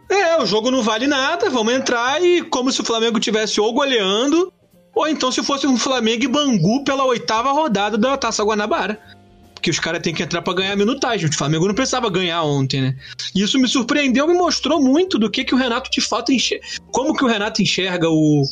[0.10, 3.74] É, o jogo não vale nada, vamos entrar e como se o Flamengo tivesse ou
[3.74, 4.54] goleando,
[4.96, 9.17] ou então se fosse um Flamengo e Bangu pela oitava rodada da Taça Guanabara
[9.58, 11.28] porque os caras têm que entrar para ganhar minutagem.
[11.28, 12.96] O Flamengo não precisava ganhar ontem, né?
[13.36, 16.66] E isso me surpreendeu, me mostrou muito do que, que o Renato de fato enxerga.
[16.92, 18.44] Como que o Renato enxerga o,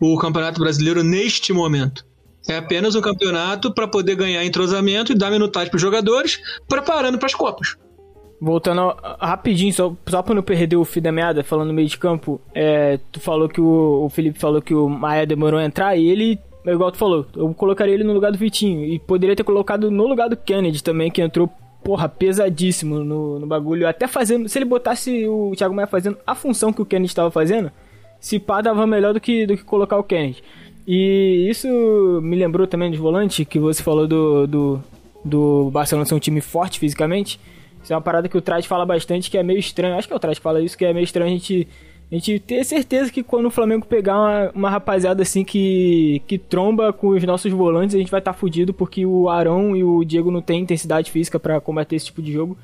[0.00, 2.04] o Campeonato Brasileiro neste momento.
[2.48, 7.16] É apenas um campeonato para poder ganhar entrosamento e dar minutagem para os jogadores, preparando
[7.16, 7.76] para as Copas.
[8.40, 11.96] Voltando rapidinho, só, só pra não perder o fio da meada, falando no meio de
[11.96, 15.96] campo, é, tu falou que o, o Felipe falou que o Maia demorou a entrar
[15.96, 18.84] e ele igual tu falou, eu colocaria ele no lugar do Vitinho.
[18.84, 21.50] E poderia ter colocado no lugar do Kennedy também, que entrou,
[21.82, 23.88] porra, pesadíssimo no, no bagulho.
[23.88, 24.48] Até fazendo.
[24.48, 27.70] Se ele botasse o Thiago Maia fazendo a função que o Kennedy estava fazendo,
[28.20, 30.42] se pá dava melhor do que, do que colocar o Kennedy.
[30.86, 31.68] E isso
[32.22, 34.84] me lembrou também de volante, que você falou do, do,
[35.24, 37.40] do Barcelona ser um time forte fisicamente.
[37.82, 39.96] Isso é uma parada que o Traz fala bastante, que é meio estranho.
[39.96, 41.66] Acho que é o Traz que fala isso, que é meio estranho a gente,
[42.12, 46.36] a gente ter certeza que quando o Flamengo pegar uma, uma rapaziada assim que, que
[46.36, 49.82] tromba com os nossos volantes, a gente vai estar tá fudido porque o Arão e
[49.82, 52.54] o Diego não têm intensidade física para combater esse tipo de jogo.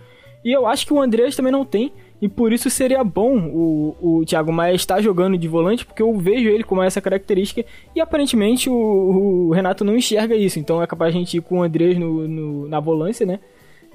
[0.45, 1.91] E eu acho que o Andreas também não tem.
[2.21, 6.13] E por isso seria bom o, o Thiago Maia estar jogando de volante, porque eu
[6.19, 7.65] vejo ele com essa característica.
[7.97, 10.59] E aparentemente o, o Renato não enxerga isso.
[10.59, 13.41] Então é capaz a gente ir com o Andreas no, no na volância, né?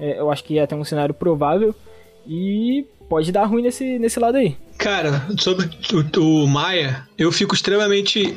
[0.00, 1.72] É, eu acho que é até um cenário provável.
[2.26, 4.56] E pode dar ruim nesse, nesse lado aí.
[4.78, 5.70] Cara, sobre
[6.18, 8.36] o, o Maia, eu fico extremamente.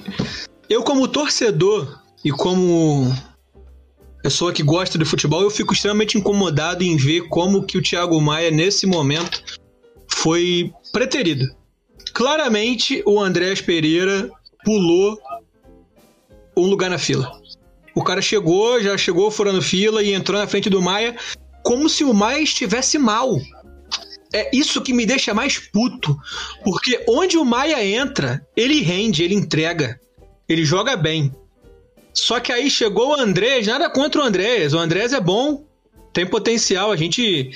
[0.70, 3.14] Eu, como torcedor e como
[4.22, 8.20] pessoa que gosta de futebol, eu fico extremamente incomodado em ver como que o Thiago
[8.20, 9.42] Maia, nesse momento,
[10.08, 11.46] foi preterido.
[12.14, 14.30] Claramente, o Andrés Pereira
[14.66, 15.18] pulou
[16.58, 17.32] um lugar na fila.
[17.96, 21.16] O cara chegou, já chegou furando fila e entrou na frente do Maia
[21.64, 23.38] como se o Maia estivesse mal.
[24.34, 26.16] É isso que me deixa mais puto.
[26.64, 30.00] Porque onde o Maia entra, ele rende, ele entrega.
[30.48, 31.32] Ele joga bem.
[32.14, 34.74] Só que aí chegou o Andrés, nada contra o Andrés.
[34.74, 35.66] O Andrés é bom,
[36.12, 36.92] tem potencial.
[36.92, 37.52] A gente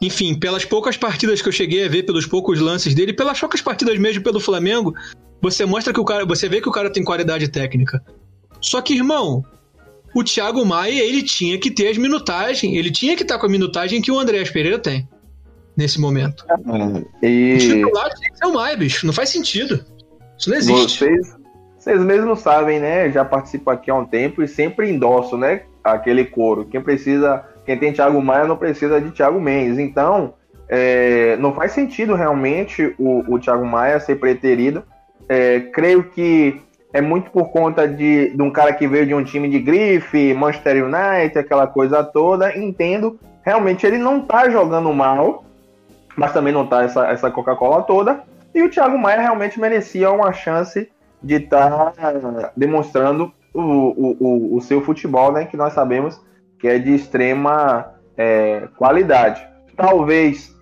[0.00, 3.60] enfim, pelas poucas partidas que eu cheguei a ver, pelos poucos lances dele, pelas poucas
[3.60, 4.94] partidas mesmo pelo Flamengo,
[5.42, 8.00] você mostra que o cara, você vê que o cara tem qualidade técnica.
[8.60, 9.44] Só que, irmão,
[10.14, 13.48] o Thiago Maia, ele tinha que ter as minutagens, ele tinha que estar com a
[13.48, 15.08] minutagem que o Andréas Pereira tem
[15.78, 16.44] nesse momento.
[17.22, 17.54] e...
[17.54, 19.06] O titular que ser o Maia, bicho.
[19.06, 19.84] Não faz sentido.
[20.36, 20.98] Isso não existe.
[20.98, 21.36] Vocês,
[21.78, 23.10] vocês mesmos sabem, né?
[23.10, 25.62] Já participo aqui há um tempo e sempre endosso, né?
[25.84, 26.66] Aquele coro.
[26.66, 29.78] Quem precisa quem tem Thiago Maia não precisa de Thiago Mendes.
[29.78, 30.32] Então,
[30.68, 34.82] é, não faz sentido realmente o, o Thiago Maia ser preterido.
[35.28, 36.62] É, creio que
[36.94, 40.32] é muito por conta de, de um cara que veio de um time de grife,
[40.32, 42.56] Manchester United, aquela coisa toda.
[42.56, 45.44] Entendo, realmente ele não tá jogando mal,
[46.18, 48.24] mas também não tá essa, essa Coca-Cola toda.
[48.52, 50.90] E o Thiago Maia realmente merecia uma chance
[51.22, 55.44] de estar tá demonstrando o, o, o, o seu futebol, né?
[55.44, 56.20] Que nós sabemos
[56.58, 59.46] que é de extrema é, qualidade.
[59.76, 60.56] Talvez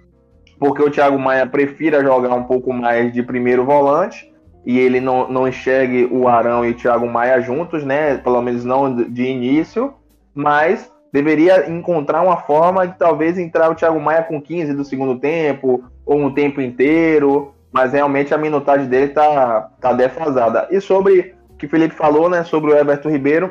[0.59, 4.31] porque o Thiago Maia prefira jogar um pouco mais de primeiro volante
[4.65, 8.19] e ele não, não enxergue o Arão e o Thiago Maia juntos, né?
[8.19, 9.95] Pelo menos não de início,
[10.35, 15.19] mas deveria encontrar uma forma de talvez entrar o Thiago Maia com 15 do segundo
[15.19, 20.69] tempo ou um tempo inteiro, mas realmente a minutagem dele tá, tá defasada.
[20.71, 23.51] E sobre o que o Felipe falou, né, sobre o Everton Ribeiro,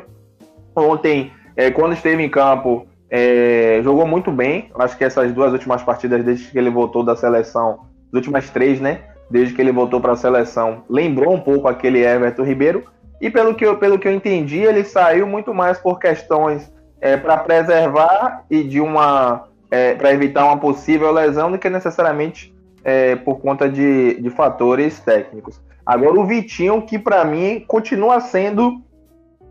[0.76, 4.70] ontem é, quando esteve em campo, é, jogou muito bem.
[4.78, 8.80] Acho que essas duas últimas partidas, desde que ele voltou da seleção, as últimas três,
[8.80, 9.00] né?
[9.28, 12.84] Desde que ele voltou para a seleção, lembrou um pouco aquele Everton Ribeiro.
[13.20, 17.16] E pelo que eu, pelo que eu entendi, ele saiu muito mais por questões é,
[17.16, 22.54] para preservar e de uma é, para evitar uma possível lesão do que necessariamente
[22.84, 25.60] é, por conta de, de fatores técnicos.
[25.84, 28.80] Agora o Vitinho, que para mim continua sendo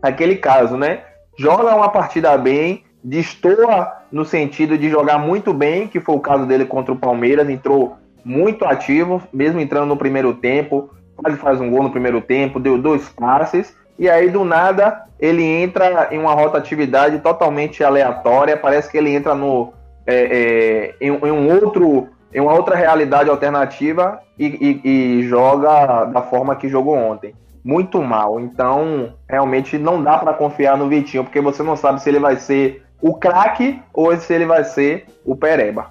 [0.02, 1.02] aquele caso, né?
[1.36, 6.46] joga uma partida bem, destoa no sentido de jogar muito bem, que foi o caso
[6.46, 11.70] dele contra o Palmeiras, entrou muito ativo, mesmo entrando no primeiro tempo, quase faz um
[11.70, 16.34] gol no primeiro tempo, deu dois passes, e aí do nada ele entra em uma
[16.34, 19.72] rotatividade totalmente aleatória, parece que ele entra no
[20.06, 24.46] é, é, em, em, um outro em uma outra realidade alternativa e,
[24.84, 27.34] e, e joga da forma que jogou ontem
[27.66, 28.38] muito mal.
[28.38, 32.36] Então, realmente não dá para confiar no Vitinho, porque você não sabe se ele vai
[32.36, 35.90] ser o craque ou se ele vai ser o pereba.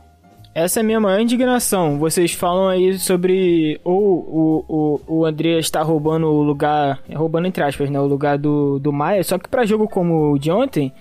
[0.56, 2.00] Essa é a minha maior indignação.
[2.00, 7.62] Vocês falam aí sobre ou o, o, o André está roubando o lugar, roubando entre
[7.62, 10.94] aspas, né, o lugar do, do Maia, só que para jogo como o de ontem,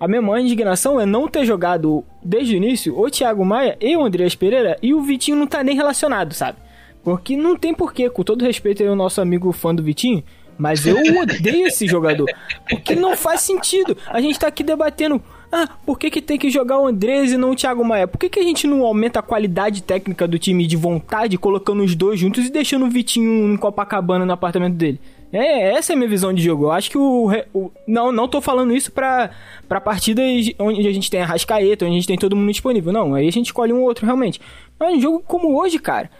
[0.00, 3.94] a minha maior indignação é não ter jogado desde o início o Thiago Maia e
[3.94, 6.56] o Andreas Pereira e o Vitinho não tá nem relacionado, sabe?
[7.04, 10.24] Porque não tem porquê, com todo respeito aí ao nosso amigo fã do Vitinho,
[10.56, 12.26] mas eu odeio esse jogador.
[12.66, 13.94] Porque não faz sentido.
[14.06, 15.22] A gente tá aqui debatendo.
[15.54, 18.08] Ah, por que, que tem que jogar o Andrés e não o Thiago Maia?
[18.08, 21.82] Por que, que a gente não aumenta a qualidade técnica do time de vontade, colocando
[21.82, 24.98] os dois juntos e deixando o Vitinho em Copacabana no apartamento dele?
[25.30, 26.64] É, essa é a minha visão de jogo.
[26.64, 27.30] Eu acho que o.
[27.52, 29.30] o não, não tô falando isso pra,
[29.68, 30.24] pra partidas
[30.58, 32.90] onde a gente tem a Rascaeta, onde a gente tem todo mundo disponível.
[32.90, 34.40] Não, aí a gente escolhe um outro realmente.
[34.80, 36.10] Mas um jogo como hoje, cara.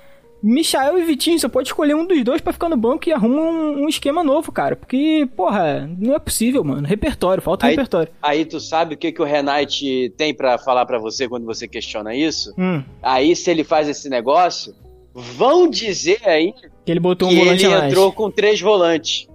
[0.42, 3.40] Michael e Vitinho, você pode escolher um dos dois para ficar no banco e arruma
[3.42, 4.74] um, um, esquema novo, cara.
[4.74, 6.86] Porque, porra, não é possível, mano.
[6.86, 8.12] Repertório, falta aí, repertório.
[8.20, 11.68] Aí tu sabe o que, que o Renate tem para falar para você quando você
[11.68, 12.52] questiona isso?
[12.58, 12.82] Hum.
[13.00, 14.74] Aí, se ele faz esse negócio,
[15.14, 16.52] vão dizer aí
[16.84, 17.92] que ele botou um que volante ele a mais.
[17.92, 19.28] entrou com três volantes.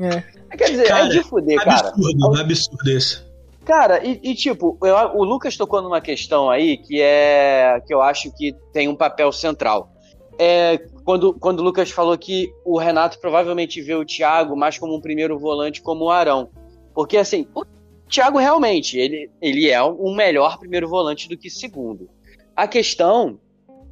[0.00, 0.22] É.
[0.56, 1.88] Quer dizer, Cara, é de fuder, cara.
[1.88, 3.22] Absurdo, absurdo esse.
[3.64, 8.02] Cara, e, e, tipo, eu- o Lucas tocou numa questão aí que é que eu
[8.02, 9.92] acho que tem um papel central.
[10.38, 14.94] É quando, quando o Lucas falou que o Renato provavelmente vê o Thiago mais como
[14.94, 16.50] um primeiro volante como o Arão.
[16.94, 17.64] Porque assim, o
[18.08, 22.08] Thiago realmente, ele, ele é um melhor primeiro volante do que segundo.
[22.54, 23.38] A questão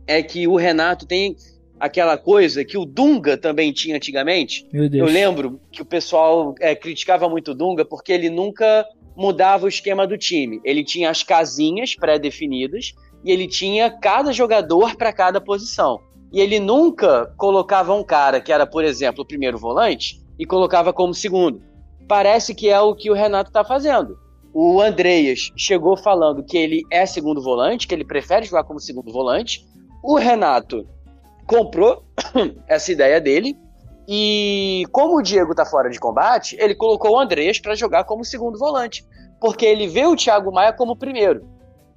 [0.06, 1.36] é que o Renato tem
[1.78, 7.26] aquela coisa que o Dunga também tinha antigamente, eu lembro que o pessoal é, criticava
[7.26, 10.60] muito o Dunga porque ele nunca mudava o esquema do time.
[10.62, 12.92] Ele tinha as casinhas pré-definidas
[13.24, 16.00] e ele tinha cada jogador para cada posição.
[16.32, 20.92] E ele nunca colocava um cara que era, por exemplo, o primeiro volante e colocava
[20.92, 21.60] como segundo.
[22.06, 24.18] Parece que é o que o Renato está fazendo.
[24.52, 29.12] O Andreas chegou falando que ele é segundo volante, que ele prefere jogar como segundo
[29.12, 29.64] volante.
[30.02, 30.86] O Renato
[31.46, 32.04] comprou
[32.66, 33.56] essa ideia dele
[34.12, 38.24] e como o Diego tá fora de combate, ele colocou o Andreas para jogar como
[38.24, 39.06] segundo volante,
[39.40, 41.46] porque ele vê o Thiago Maia como primeiro.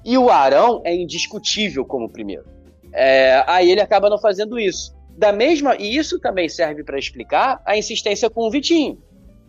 [0.06, 2.53] E o Arão é indiscutível como primeiro.
[2.94, 4.94] É, aí ele acaba não fazendo isso.
[5.18, 8.98] Da mesma, e isso também serve para explicar a insistência com o Vitinho.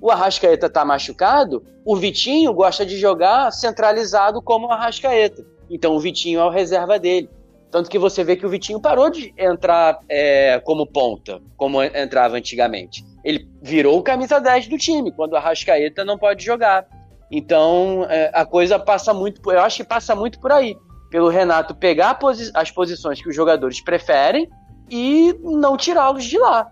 [0.01, 5.45] O Arrascaeta tá machucado, o Vitinho gosta de jogar centralizado como o Arrascaeta.
[5.71, 7.31] Então o Vitinho é o reserva dele.
[7.71, 12.37] Tanto que você vê que o Vitinho parou de entrar é, como ponta, como entrava
[12.37, 13.05] antigamente.
[13.25, 16.87] Ele virou o camisa 10 do time, quando o Arrascaeta não pode jogar.
[17.31, 20.77] Então é, a coisa passa muito, eu acho que passa muito por aí.
[21.15, 24.49] Pelo Renato pegar posi- as posições que os jogadores preferem
[24.91, 26.67] e não tirá-los de lá.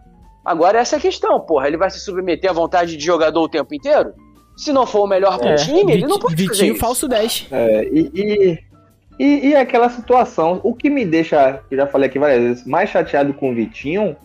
[0.44, 3.48] Agora essa é a questão, porra, ele vai se submeter à vontade de jogador o
[3.48, 4.12] tempo inteiro?
[4.56, 6.80] Se não for o melhor pro É, time, ele não pode fazer Vitinho isso.
[6.80, 7.46] falso 10.
[7.52, 8.58] É, e, e,
[9.20, 12.66] e, e aquela situação, o que me deixa, que eu já falei aqui várias vezes,
[12.66, 14.16] mais chateado com o Vitinho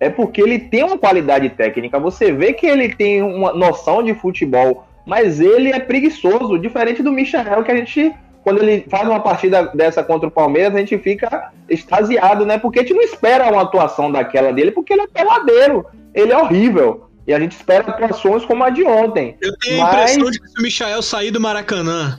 [0.00, 1.96] é porque ele tem uma qualidade técnica.
[2.00, 7.12] Você vê que ele tem uma noção de futebol, mas ele é preguiçoso, diferente do
[7.12, 10.96] Michael, que a gente, quando ele faz uma partida dessa contra o Palmeiras, a gente
[10.98, 12.58] fica extasiado, né?
[12.58, 16.38] Porque a gente não espera uma atuação daquela dele, porque ele é peladeiro, ele é
[16.38, 17.06] horrível.
[17.26, 19.36] E a gente espera atuações como a de ontem.
[19.40, 22.18] Eu tenho a Mas- impressão de que se o Michael sair do Maracanã,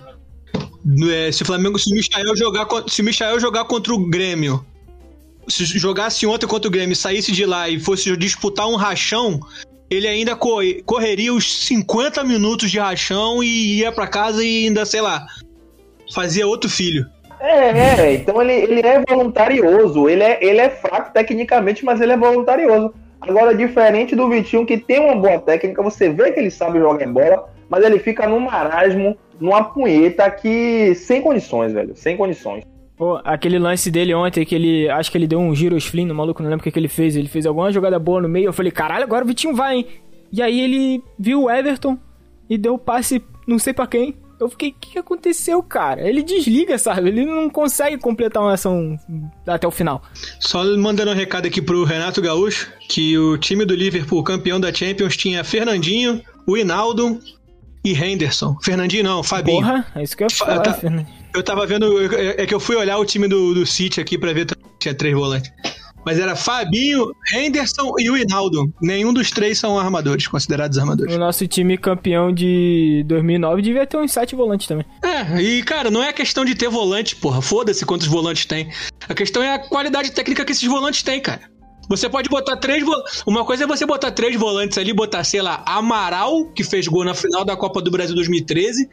[1.12, 4.64] é, se o Flamengo, se o Michael jogar, se o Michael jogar contra o Grêmio,
[5.48, 9.40] se jogasse ontem contra o Grêmio, saísse de lá e fosse disputar um rachão,
[9.90, 14.86] ele ainda co- correria os 50 minutos de rachão e ia pra casa e ainda,
[14.86, 15.26] sei lá,
[16.14, 17.06] fazia outro filho.
[17.40, 22.12] É, é, então ele, ele é voluntarioso, ele é, ele é fraco tecnicamente, mas ele
[22.12, 22.94] é voluntarioso.
[23.20, 27.08] Agora, diferente do Vitinho, que tem uma boa técnica, você vê que ele sabe jogar
[27.08, 30.94] bola, mas ele fica num marasmo, numa punheta que.
[30.96, 32.64] sem condições, velho, sem condições.
[32.98, 34.90] Pô, aquele lance dele ontem, que ele.
[34.90, 36.88] Acho que ele deu um giro slim no maluco, não lembro o que, que ele
[36.88, 37.16] fez.
[37.16, 38.48] Ele fez alguma jogada boa no meio.
[38.48, 39.88] Eu falei, caralho, agora o Vitinho vai, hein?
[40.32, 41.98] E aí ele viu o Everton
[42.50, 44.16] e deu o passe, não sei pra quem.
[44.42, 46.02] Eu fiquei, o que, que aconteceu, cara?
[46.08, 47.10] Ele desliga, sabe?
[47.10, 48.98] Ele não consegue completar uma ação
[49.46, 50.02] até o final.
[50.40, 54.74] Só mandando um recado aqui pro Renato Gaúcho, que o time do Liverpool, campeão da
[54.74, 57.20] Champions, tinha Fernandinho, o Hinaldo
[57.86, 58.58] e Henderson.
[58.64, 59.62] Fernandinho não, Fabinho.
[59.62, 61.08] Porra, é isso que eu ia Fa- falar, tá- Fernando.
[61.34, 64.34] Eu tava vendo, é que eu fui olhar o time do, do City aqui pra
[64.34, 65.52] ver se tinha três volantes.
[66.06, 68.74] Mas era Fabinho, Henderson e o Hinaldo.
[68.82, 71.16] Nenhum dos três são armadores, considerados armadores.
[71.16, 74.86] O nosso time campeão de 2009 devia ter uns sete volantes também.
[75.04, 77.42] É, e cara, não é questão de ter volante, porra.
[77.42, 78.70] Foda-se quantos volantes tem.
[79.08, 81.42] A questão é a qualidade técnica que esses volantes têm, cara.
[81.90, 82.94] Você pode botar três vo...
[83.26, 87.04] Uma coisa é você botar três volantes ali, botar, sei lá, Amaral, que fez gol
[87.04, 88.88] na final da Copa do Brasil 2013.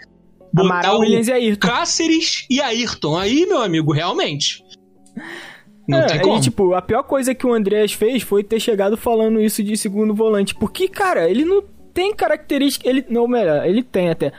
[0.52, 1.68] botar Amaral, Williams e Ayrton.
[1.68, 3.16] Cáceres e Ayrton.
[3.16, 4.64] Aí, meu amigo, realmente.
[5.88, 6.38] Não É, como.
[6.40, 10.14] tipo, a pior coisa que o Andreas fez foi ter chegado falando isso de segundo
[10.14, 10.54] volante.
[10.54, 12.86] Porque, cara, ele não tem característica.
[12.88, 14.30] Ele, não, melhor, ele tem até.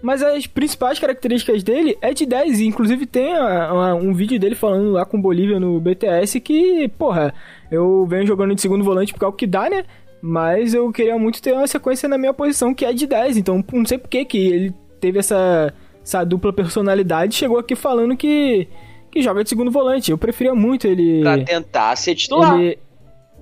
[0.00, 2.60] Mas as principais características dele é de 10.
[2.60, 6.40] E, inclusive, tem a- a- um vídeo dele falando lá com o Bolívia no BTS
[6.40, 7.34] que, porra,
[7.70, 9.84] eu venho jogando de segundo volante porque é o que dá, né?
[10.20, 13.36] Mas eu queria muito ter uma sequência na minha posição que é de 10.
[13.36, 15.72] Então, não sei por que que ele teve essa,
[16.04, 18.68] essa dupla personalidade e chegou aqui falando que,
[19.12, 20.10] que joga de segundo volante.
[20.10, 21.20] Eu preferia muito ele.
[21.20, 22.58] Pra tentar ser titular.
[22.58, 22.78] ele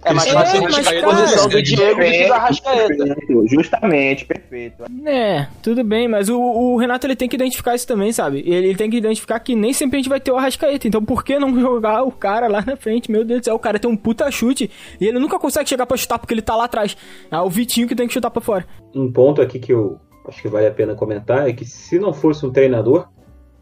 [0.05, 2.33] É mais Ele fácil é, a mas, cara, a posição do Diego do que do
[2.33, 2.97] Arrascaeta.
[2.97, 4.85] Perfeito, justamente, perfeito.
[5.07, 8.39] É, tudo bem, mas o, o Renato ele tem que identificar isso também, sabe?
[8.41, 10.89] Ele, ele tem que identificar que nem sempre a gente vai ter o Arrascaeta.
[10.89, 13.11] Então por que não jogar o cara lá na frente?
[13.11, 15.87] Meu Deus do céu, o cara tem um puta chute e ele nunca consegue chegar
[15.87, 16.97] pra chutar porque ele tá lá atrás.
[17.31, 18.67] É o Vitinho que tem que chutar pra fora.
[18.95, 22.13] Um ponto aqui que eu acho que vale a pena comentar é que se não
[22.13, 23.09] fosse um treinador,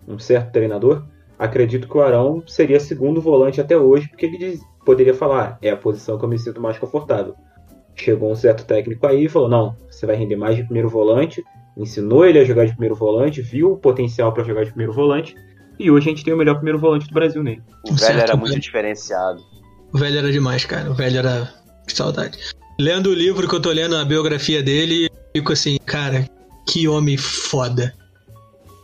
[0.07, 1.05] um certo treinador,
[1.39, 5.71] acredito que o Arão seria segundo volante até hoje, porque ele diz- poderia falar, é
[5.71, 7.35] a posição que eu me sinto mais confortável.
[7.95, 11.43] Chegou um certo técnico aí e falou, não, você vai render mais de primeiro volante,
[11.77, 15.35] ensinou ele a jogar de primeiro volante, viu o potencial para jogar de primeiro volante,
[15.79, 17.63] e hoje a gente tem o melhor primeiro volante do Brasil nele.
[17.85, 18.61] O velho Certo, era muito velho.
[18.63, 19.41] diferenciado.
[19.93, 20.91] O velho era demais, cara.
[20.91, 21.53] O velho era.
[21.87, 22.37] Que saudade.
[22.81, 26.29] Lendo o livro que eu tô lendo, a biografia dele, fico assim, cara,
[26.69, 27.95] que homem foda.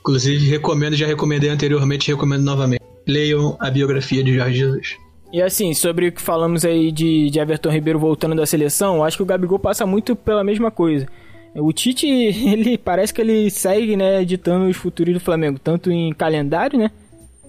[0.05, 2.83] Inclusive, recomendo, já recomendei anteriormente, recomendo novamente.
[3.09, 4.97] Leiam a biografia de Jorge Jesus.
[5.33, 9.17] E assim, sobre o que falamos aí de, de Everton Ribeiro voltando da seleção, acho
[9.17, 11.07] que o Gabigol passa muito pela mesma coisa.
[11.55, 16.13] O Tite, ele parece que ele segue, né, ditando os futuros do Flamengo, tanto em
[16.13, 16.91] calendário, né?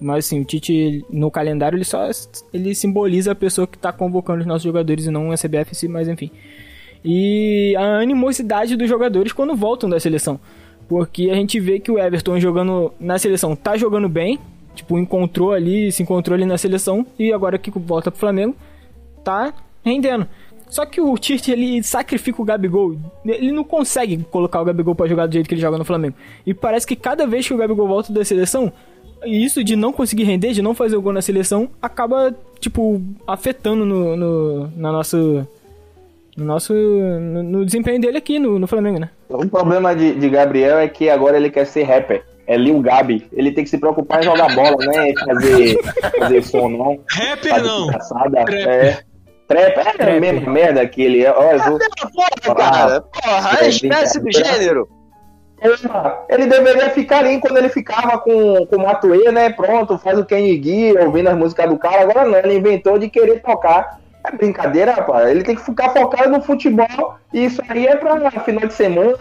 [0.00, 2.08] Mas assim, o Tite no calendário ele só
[2.54, 6.08] ele simboliza a pessoa que tá convocando os nossos jogadores e não a CBF mas
[6.08, 6.30] enfim.
[7.04, 10.40] E a animosidade dos jogadores quando voltam da seleção.
[10.88, 14.38] Porque a gente vê que o Everton jogando na seleção tá jogando bem,
[14.74, 18.54] tipo, encontrou ali, se encontrou ali na seleção e agora que volta pro Flamengo,
[19.24, 19.52] tá
[19.84, 20.26] rendendo.
[20.68, 22.96] Só que o Tite ele sacrifica o Gabigol.
[23.24, 26.16] Ele não consegue colocar o Gabigol pra jogar do jeito que ele joga no Flamengo.
[26.44, 28.72] E parece que cada vez que o Gabigol volta da seleção,
[29.24, 33.84] isso de não conseguir render, de não fazer o gol na seleção, acaba, tipo, afetando
[33.84, 35.46] no, no, na nosso,
[36.36, 36.74] no nosso.
[36.74, 39.10] No, no desempenho dele aqui no, no Flamengo, né?
[39.28, 42.24] O problema de, de Gabriel é que agora ele quer ser rapper.
[42.46, 43.26] É Lil Gabi.
[43.32, 45.12] Ele tem que se preocupar em jogar bola, né?
[45.24, 45.76] Fazer,
[46.18, 47.00] fazer som, não.
[47.10, 47.84] Rapper Fazer não.
[47.86, 48.44] engraçada.
[48.44, 48.54] Trap.
[48.68, 48.98] É.
[49.48, 51.28] Trap é a mesma merda que ele é.
[51.28, 51.78] Eu vou-
[52.44, 53.00] Porra, cara.
[53.00, 54.88] Porra, a espécie do gênero.
[55.82, 59.50] Porra, Ele deveria ficar ali quando ele ficava com, com o Matuê, né?
[59.50, 62.02] Pronto, faz o Kenny Gui, ouvindo as músicas do cara.
[62.02, 63.98] Agora não, ele inventou de querer tocar.
[64.26, 65.28] É brincadeira, rapaz.
[65.30, 67.14] Ele tem que ficar focado no futebol.
[67.32, 69.16] E isso aí é pra final de semana,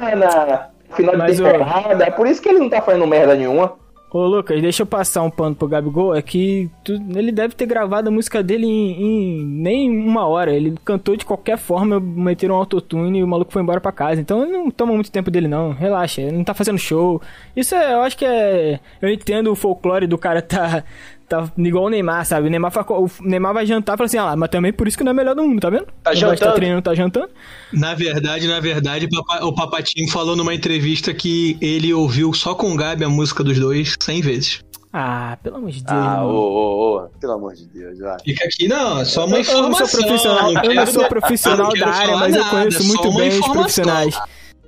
[0.91, 2.03] final de Mas, ô- temporada.
[2.05, 3.73] É por isso que ele não tá fazendo merda nenhuma.
[4.11, 6.15] Ô Lucas, deixa eu passar um pano pro Gabigol.
[6.15, 10.53] É que tu- ele deve ter gravado a música dele em, em nem uma hora.
[10.53, 14.21] Ele cantou de qualquer forma, meteram um autotune e o maluco foi embora pra casa.
[14.21, 15.71] Então não toma muito tempo dele, não.
[15.73, 17.21] Relaxa, ele não tá fazendo show.
[17.57, 18.79] Isso é, eu acho que é.
[19.01, 20.81] Eu entendo o folclore do cara tá.
[21.27, 22.47] Tá igual o Neymar, sabe?
[22.47, 24.87] O Neymar, fala- o Neymar vai jantar e fala assim: ah, lá, mas também por
[24.87, 25.87] isso que não é melhor do mundo, tá vendo?
[26.03, 26.39] Tá jantando.
[26.39, 27.29] Tá treinando, tá jantando.
[27.73, 29.07] Na verdade, na verdade,
[29.41, 33.57] o Papatinho falou numa entrevista que ele ouviu só com o Gabi a música dos
[33.59, 34.59] dois 100 vezes.
[34.93, 35.97] Ah, pelo amor de Deus.
[35.97, 37.09] Ah, ô, ô, ô.
[37.19, 38.17] Pelo amor de Deus, vai.
[38.23, 39.87] Fica aqui, não, é só uma Eu- eu não informação.
[39.87, 42.81] sou profissional, eu não quero- sou profissional eu não da área, mas eu nada, conheço
[42.83, 43.53] só muito bem os informação.
[43.55, 44.19] profissionais.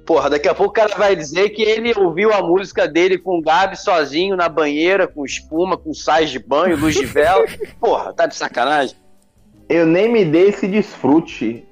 [0.08, 3.40] Porra, daqui a pouco o cara vai dizer que ele ouviu a música dele com
[3.40, 7.46] o Gabi sozinho na banheira, com espuma, com sais de banho, luz de vela.
[7.78, 8.96] Porra, tá de sacanagem?
[9.68, 11.66] Eu nem me dei esse desfrute.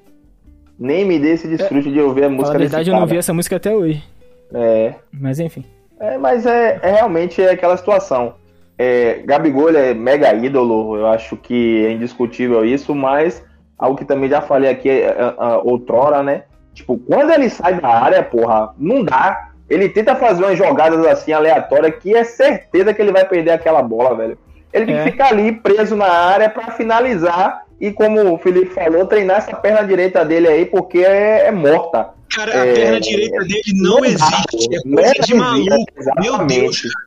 [0.78, 3.00] Nem me dei esse desfrute de ouvir a música Fala a verdade, desse eu não
[3.00, 3.10] cara.
[3.10, 4.04] vi essa música até hoje.
[4.52, 5.64] É, Mas enfim.
[5.98, 8.34] É, mas é, é realmente é aquela situação.
[8.76, 13.42] É, Gabigol é mega ídolo, eu acho que é indiscutível isso, mas
[13.78, 16.42] algo que também já falei aqui é, é, é, outrora, né?
[16.76, 19.48] Tipo, quando ele sai da área, porra, não dá.
[19.68, 23.82] Ele tenta fazer umas jogadas assim aleatórias que é certeza que ele vai perder aquela
[23.82, 24.38] bola, velho.
[24.72, 25.04] Ele tem É.
[25.04, 29.56] que ficar ali preso na área pra finalizar e, como o Felipe falou, treinar essa
[29.56, 32.10] perna direita dele aí, porque é, é morta.
[32.34, 34.74] Cara, a É, perna direita dele não, dá, existe.
[34.74, 34.94] É pô.
[34.94, 35.86] coisa Não de maluco.
[35.96, 36.84] existe, Meu Deus.
[36.84, 37.06] exatamente.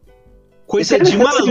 [0.66, 1.46] Coisa de maluco.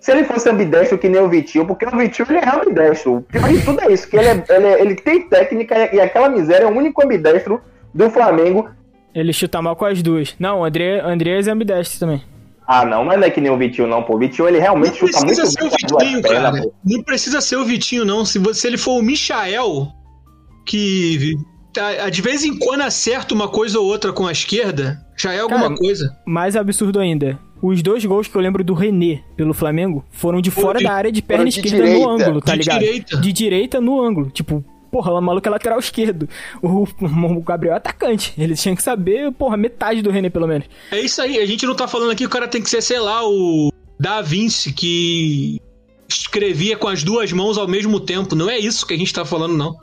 [0.00, 3.16] Se ele fosse ambidestro que nem o Vitinho, porque o Vitinho ele é ambidestro.
[3.16, 6.00] O pior de tudo é isso, que ele, é- ele, é- ele tem técnica e,
[6.00, 7.60] aquela miséria é o único ambidestro
[7.94, 8.68] do Flamengo.
[9.14, 10.34] Ele chuta mal com as duas.
[10.38, 12.22] Não, o André, Andrés é ambidestro também.
[12.66, 14.14] Ah, não, mas não é que nem o Vitinho, não, pô.
[14.14, 16.62] O Vitinho ele Não realmente chuta muito precisa ser o Vitinho, pernas, cara.
[16.62, 16.72] pô.
[16.84, 18.24] Não precisa ser o Vitinho, não.
[18.24, 19.88] Se, você, se ele for o Michael,
[20.64, 21.34] que
[21.72, 25.40] tá, de vez em quando acerta uma coisa ou outra com a esquerda, já é
[25.40, 26.16] alguma Cara, coisa.
[26.26, 27.38] Mais absurdo ainda.
[27.62, 30.92] Os dois gols que eu lembro do René pelo Flamengo foram de fora de- da
[30.92, 31.98] área de perna de esquerda direita.
[31.98, 32.78] no ângulo, tá De ligado?
[32.80, 33.16] direita.
[33.18, 34.30] De direita no ângulo.
[34.30, 36.28] Tipo, porra, o maluco é lateral esquerdo.
[36.62, 38.32] O, o Gabriel é atacante.
[38.38, 40.66] Ele tinha que saber, porra, metade do René pelo menos.
[40.90, 41.38] É isso aí.
[41.38, 43.70] A gente não tá falando aqui que o cara tem que ser, sei lá, o
[43.98, 45.60] Da Vinci, que
[46.08, 48.34] escrevia com as duas mãos ao mesmo tempo.
[48.34, 49.74] Não é isso que a gente tá falando, não.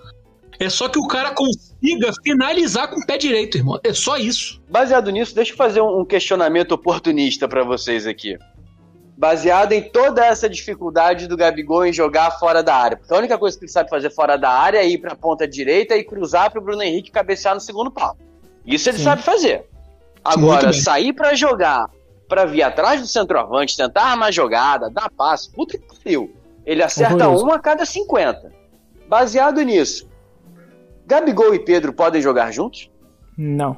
[0.59, 3.79] É só que o cara consiga finalizar com o pé direito, irmão.
[3.83, 4.61] É só isso.
[4.69, 8.37] Baseado nisso, deixa eu fazer um questionamento oportunista pra vocês aqui.
[9.15, 12.97] Baseado em toda essa dificuldade do Gabigol em jogar fora da área.
[12.97, 15.47] Porque a única coisa que ele sabe fazer fora da área é ir pra ponta
[15.47, 18.15] direita e cruzar pro Bruno Henrique cabecear no segundo pau.
[18.65, 19.03] Isso ele Sim.
[19.05, 19.65] sabe fazer.
[20.23, 21.89] Agora, sair pra jogar,
[22.27, 26.35] pra vir atrás do centroavante, tentar armar jogada, dar passe, puta que pariu.
[26.65, 27.45] Ele acerta Horroroso.
[27.45, 28.51] uma a cada 50.
[29.07, 30.07] Baseado nisso,
[31.07, 32.91] Gabigol e Pedro podem jogar juntos?
[33.37, 33.77] Não.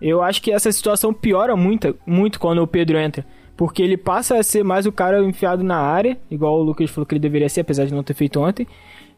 [0.00, 3.26] Eu acho que essa situação piora muito, muito quando o Pedro entra.
[3.56, 7.04] Porque ele passa a ser mais o cara enfiado na área, igual o Lucas falou
[7.04, 8.66] que ele deveria ser, apesar de não ter feito ontem.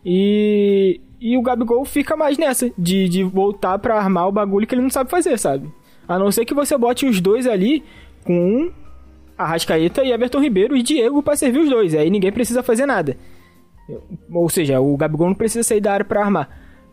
[0.02, 4.74] E, e o Gabigol fica mais nessa, de, de voltar pra armar o bagulho que
[4.74, 5.70] ele não sabe fazer, sabe?
[6.08, 7.84] A não ser que você bote os dois ali
[8.24, 8.72] com um,
[9.36, 11.94] Arrascaeta e Everton Ribeiro e Diego pra servir os dois.
[11.94, 13.18] Aí ninguém precisa fazer nada.
[14.32, 16.48] Ou seja, o Gabigol não precisa sair da área pra armar.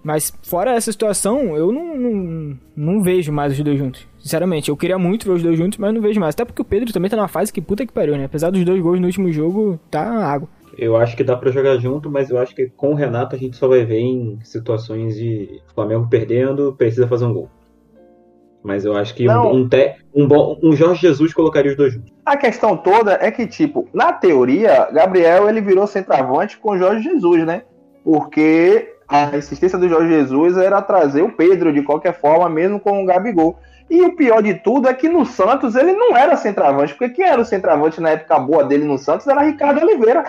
[0.08, 4.08] Mas fora essa situação, eu não, não, não vejo mais os dois juntos.
[4.18, 6.34] Sinceramente, eu queria muito ver os dois juntos, mas não vejo mais.
[6.34, 8.24] Até porque o Pedro também tá numa fase que puta que pariu, né?
[8.24, 10.48] Apesar dos dois gols no último jogo, tá água.
[10.78, 13.38] Eu acho que dá pra jogar junto, mas eu acho que com o Renato a
[13.38, 17.50] gente só vai ver em situações de Flamengo perdendo, precisa fazer um gol.
[18.64, 21.92] Mas eu acho que um, um, te- um, bom, um Jorge Jesus colocaria os dois
[21.92, 22.14] juntos.
[22.26, 27.04] A questão toda é que, tipo, na teoria, Gabriel ele virou centroavante com o Jorge
[27.04, 27.64] Jesus, né?
[28.06, 33.02] Porque a insistência do Jorge Jesus era trazer o Pedro de qualquer forma, mesmo com
[33.02, 33.58] o Gabigol.
[33.90, 37.26] E o pior de tudo é que no Santos ele não era centroavante, porque quem
[37.26, 40.26] era o centroavante na época boa dele no Santos era Ricardo Oliveira.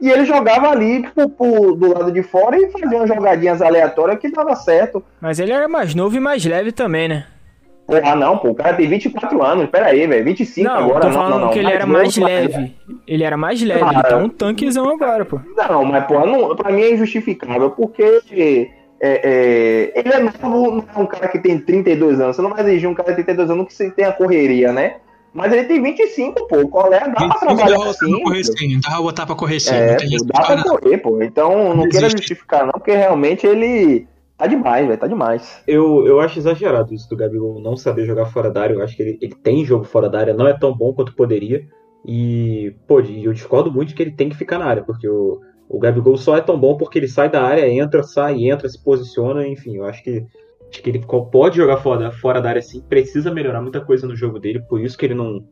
[0.00, 4.18] E ele jogava ali pro- pro- do lado de fora e fazia umas jogadinhas aleatórias
[4.18, 5.02] que dava certo.
[5.20, 7.26] Mas ele era mais novo e mais leve também, né?
[7.86, 11.00] Porra, não, pô, o cara tem 24 anos, pera aí, velho, 25 não, agora.
[11.00, 12.74] tô não, falando não, não, que ele era novo, mais leve.
[13.06, 14.08] Ele era mais leve, ele Cara.
[14.08, 15.40] tá um tanquezão agora, pô.
[15.56, 20.84] Não, mas porra, não, pra mim é injustificável, porque é, é, ele é novo, não
[20.96, 22.34] é um cara que tem 32 anos.
[22.34, 24.96] Você não vai exigir um cara de 32 anos que você tenha correria, né?
[25.32, 26.66] Mas ele tem 25, pô.
[26.68, 27.00] Qual é?
[27.00, 28.22] Dá pra 25 trabalhar dá assim.
[28.22, 29.74] correr sim, dá pra botar pra correr sim.
[29.74, 30.64] É, não tem pô, dá pra não.
[30.64, 31.22] correr, pô.
[31.22, 34.98] Então não Não queira justificar, não, porque realmente ele tá demais, velho.
[34.98, 35.62] Tá demais.
[35.66, 38.74] Eu, eu acho exagerado isso do Gabigol não saber jogar fora da área.
[38.74, 41.14] Eu acho que ele, ele tem jogo fora da área, não é tão bom quanto
[41.14, 41.66] poderia.
[42.04, 45.78] E, pô, eu discordo muito que ele tem que ficar na área, porque o, o
[45.78, 49.46] Gabigol só é tão bom porque ele sai da área, entra, sai, entra, se posiciona,
[49.46, 50.24] enfim, eu acho que,
[50.70, 54.14] acho que ele pode jogar fora, fora da área sim, precisa melhorar muita coisa no
[54.14, 55.44] jogo dele, por isso que ele não,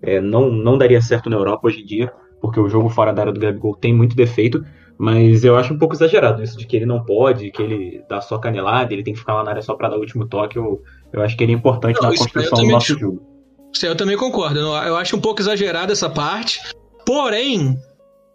[0.00, 3.22] é, não, não daria certo na Europa hoje em dia, porque o jogo fora da
[3.22, 4.64] área do Gabigol tem muito defeito,
[4.98, 8.20] mas eu acho um pouco exagerado isso de que ele não pode, que ele dá
[8.20, 10.56] só canelada, ele tem que ficar lá na área só pra dar o último toque,
[10.56, 10.82] eu,
[11.12, 13.22] eu acho que ele é importante Não, na construção do nosso jogo.
[13.72, 14.58] Isso aí eu também concordo.
[14.58, 16.60] Eu acho um pouco exagerado essa parte.
[17.04, 17.76] Porém,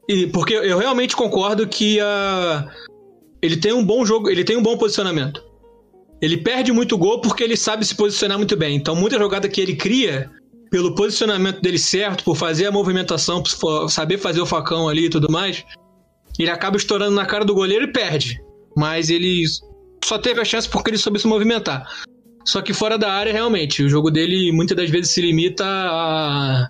[0.07, 2.67] e- porque eu realmente concordo que a
[3.41, 5.43] ele tem um bom jogo, ele tem um bom posicionamento.
[6.21, 8.75] Ele perde muito gol porque ele sabe se posicionar muito bem.
[8.75, 10.29] Então, muita jogada que ele cria,
[10.69, 15.09] pelo posicionamento dele certo, por fazer a movimentação, por saber fazer o facão ali e
[15.09, 15.65] tudo mais,
[16.39, 18.41] ele acaba estourando na cara do goleiro e perde.
[18.75, 19.43] Mas ele
[20.03, 21.85] só teve a chance porque ele soube se movimentar.
[22.45, 26.67] Só que fora da área, realmente, o jogo dele muitas das vezes se limita a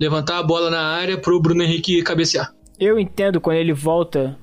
[0.00, 2.52] levantar a bola na área pro Bruno Henrique cabecear.
[2.78, 4.38] Eu entendo quando ele volta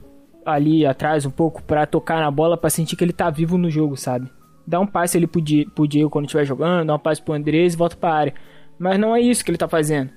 [0.46, 3.70] ali atrás um pouco pra tocar na bola pra sentir que ele tá vivo no
[3.70, 4.30] jogo, sabe?
[4.68, 7.78] Dá um passe Di- pro Diego quando estiver jogando, dá um passe pro Andrés e
[7.78, 8.34] volta pra área.
[8.78, 10.10] Mas não é isso que ele tá fazendo.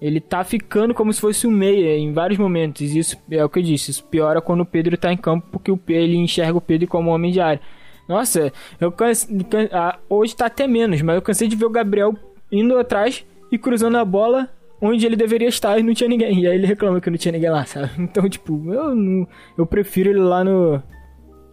[0.00, 2.80] Ele tá ficando como se fosse um meia em vários momentos.
[2.94, 3.90] Isso é o que eu disse.
[3.90, 7.10] Isso piora quando o Pedro tá em campo porque o ele enxerga o Pedro como
[7.10, 7.60] homem de área.
[8.08, 11.70] Nossa, eu canse, can- ah, hoje tá até menos, mas eu cansei de ver o
[11.70, 12.14] Gabriel
[12.50, 14.48] indo atrás e cruzando a bola
[14.80, 16.40] onde ele deveria estar e não tinha ninguém.
[16.40, 17.90] E aí ele reclama que não tinha ninguém lá, sabe?
[18.00, 19.28] Então, tipo, eu não,
[19.58, 20.82] eu prefiro ele lá no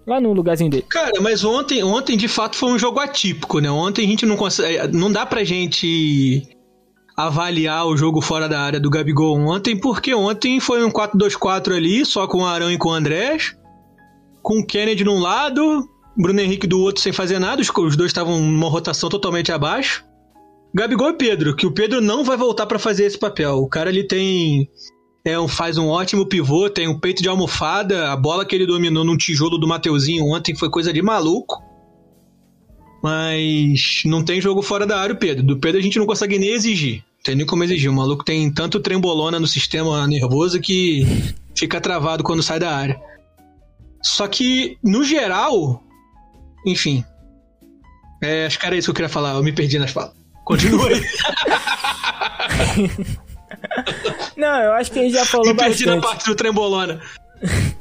[0.07, 0.85] lá no lugarzinho dele.
[0.89, 3.69] Cara, mas ontem, ontem de fato foi um jogo atípico, né?
[3.69, 4.87] Ontem a gente não consegue.
[4.97, 6.47] Não dá pra gente
[7.17, 12.05] avaliar o jogo fora da área do Gabigol ontem, porque ontem foi um 4-2-4 ali,
[12.05, 13.57] só com o Arão e com o Andrés,
[14.43, 18.39] com o Kennedy num lado, Bruno Henrique do outro sem fazer nada, os, dois estavam
[18.39, 20.05] numa rotação totalmente abaixo.
[20.75, 23.55] Gabigol e Pedro, que o Pedro não vai voltar pra fazer esse papel.
[23.55, 24.69] O cara ele tem
[25.25, 28.67] é um, faz um ótimo pivô, tem um peito de almofada, a bola que ele
[28.67, 31.63] dominou num tijolo do Mateuzinho ontem foi coisa de maluco.
[33.01, 35.43] Mas não tem jogo fora da área, o Pedro.
[35.43, 37.03] Do Pedro a gente não consegue nem exigir.
[37.27, 37.89] Tem nem como exigir.
[37.89, 41.05] O maluco tem tanto trembolona no sistema nervoso que
[41.53, 42.97] fica travado quando sai da área.
[44.01, 45.83] Só que, no geral,
[46.65, 47.03] enfim.
[48.23, 50.13] É, acho que era isso que eu queria falar, eu me perdi nas falas.
[50.45, 51.01] Continua aí.
[54.37, 56.09] Não, eu acho que a gente já falou me perdi na bastante.
[56.09, 57.01] parte do trembolona.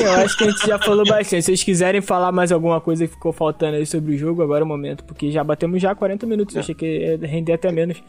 [0.00, 1.42] Eu acho que a gente já falou bastante.
[1.42, 4.62] Se vocês quiserem falar mais alguma coisa que ficou faltando aí sobre o jogo, agora
[4.62, 5.04] é o momento.
[5.04, 6.54] Porque já batemos já 40 minutos.
[6.54, 8.02] Eu achei que ia render até menos.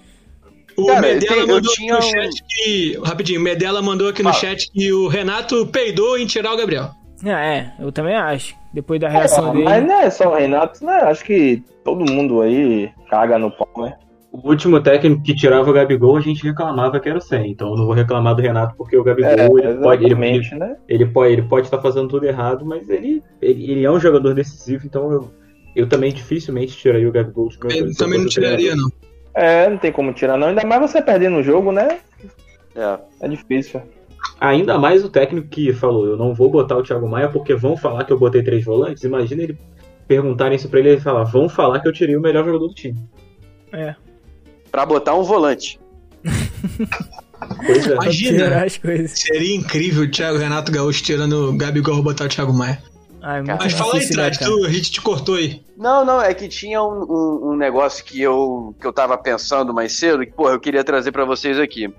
[0.84, 3.00] O Cara, Medela eu eu tinha no um- que.
[3.04, 4.42] Rapidinho, o Medela mandou aqui no Fala.
[4.42, 6.92] chat que o Renato peidou em tirar o Gabriel.
[7.26, 8.56] Ah, é, eu também acho.
[8.74, 9.64] Depois da reação dele.
[9.66, 10.94] Mas não é só o Renato, né?
[11.04, 13.96] Acho que todo mundo aí caga no pau, né?
[14.32, 17.50] O último técnico que tirava o Gabigol, a gente reclamava que era o Sen.
[17.50, 20.16] Então eu não vou reclamar do Renato, porque o Gabigol É, ele pode, ele,
[20.56, 20.76] né?
[20.88, 24.36] ele pode ele pode estar fazendo tudo errado, mas ele, ele, ele é um jogador
[24.36, 25.32] decisivo, então eu,
[25.76, 28.88] eu também dificilmente tiraria o Gabigol Eu também não tiraria, não.
[29.34, 30.48] É, não tem como tirar não.
[30.48, 32.00] Ainda mais você perdendo o jogo, né?
[32.76, 33.00] É.
[33.22, 33.82] É difícil.
[34.40, 37.76] Ainda mais o técnico que falou, eu não vou botar o Thiago Maia porque vão
[37.76, 39.04] falar que eu botei três volantes.
[39.04, 39.58] Imagina ele
[40.08, 42.68] perguntarem isso pra ele e ele falar, vão falar que eu tirei o melhor jogador
[42.68, 42.98] do time.
[43.72, 43.96] É.
[44.72, 45.80] Pra botar um volante.
[47.64, 47.94] É.
[47.94, 48.38] Imagina.
[48.38, 49.18] Piorar as coisas.
[49.18, 52.84] Seria incrível o Thiago Renato Gaúcho tirando o Gabigol botar o Thiago Maia.
[53.22, 55.64] Ai, muito Mas fala aí, né, tu, a gente te cortou aí.
[55.76, 59.74] Não, não, é que tinha um, um- um negócio que eu, que eu tava pensando
[59.74, 61.94] mais cedo, que, porra, eu queria trazer pra vocês aqui.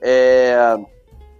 [0.00, 0.76] É,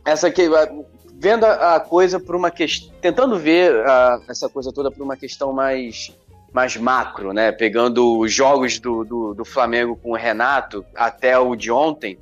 [0.05, 0.71] essa aqui, a-
[1.15, 5.17] vendo a, a coisa por uma questão, tentando ver a- essa coisa toda por uma
[5.17, 6.11] questão mais,
[6.53, 7.53] mais macro, né?
[7.53, 12.19] Pegando os jogos do, do, do Flamengo com o Renato até o de ontem,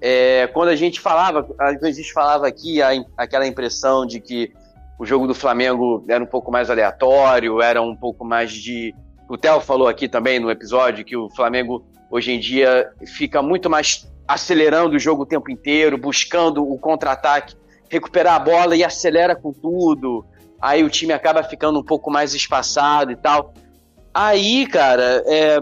[0.00, 4.52] é, quando a gente falava, a gente falava aqui a, aquela impressão de que
[4.98, 8.94] o jogo do Flamengo era um pouco mais aleatório, era um pouco mais de.
[9.28, 13.68] O Theo falou aqui também no episódio que o Flamengo hoje em dia fica muito
[13.68, 17.56] mais acelerando o jogo o tempo inteiro, buscando o contra-ataque,
[17.90, 20.24] recuperar a bola e acelera com tudo.
[20.60, 23.52] Aí o time acaba ficando um pouco mais espaçado e tal.
[24.12, 25.58] Aí, cara, é,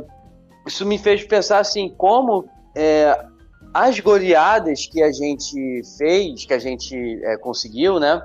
[0.67, 2.45] isso me fez pensar assim, como
[2.77, 3.19] é,
[3.73, 8.23] as goleadas que a gente fez, que a gente é, conseguiu, né?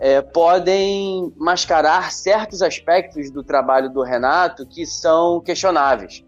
[0.00, 6.24] É, podem mascarar certos aspectos do trabalho do Renato que são questionáveis.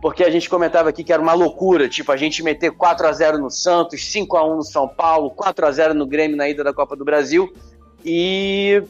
[0.00, 3.12] Porque a gente comentava aqui que era uma loucura, tipo, a gente meter 4 a
[3.12, 6.48] 0 no Santos, 5 a 1 no São Paulo, 4 a 0 no Grêmio na
[6.48, 7.52] ida da Copa do Brasil
[8.04, 8.82] e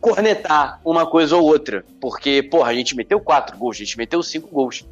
[0.00, 1.84] cornetar uma coisa ou outra.
[2.00, 4.84] Porque, porra, a gente meteu 4 gols, a gente meteu 5 gols.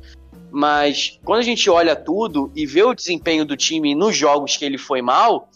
[0.49, 4.65] Mas quando a gente olha tudo e vê o desempenho do time nos jogos que
[4.65, 5.49] ele foi mal,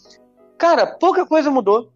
[0.57, 1.92] cara, pouca coisa mudou.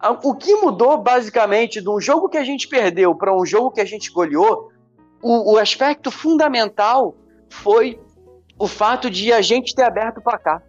[0.00, 3.70] A- O que mudou, basicamente, de um jogo que a gente perdeu para um jogo
[3.70, 4.70] que a gente goleou,
[5.22, 7.14] o, o aspecto fundamental
[7.50, 8.00] foi
[8.58, 10.62] o fato de a gente ter aberto o placar.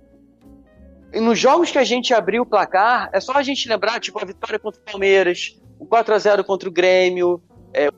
[1.13, 4.17] E nos jogos que a gente abriu o placar, é só a gente lembrar, tipo,
[4.21, 7.41] a vitória contra o Palmeiras, o 4x0 contra o Grêmio,
[7.73, 7.89] é,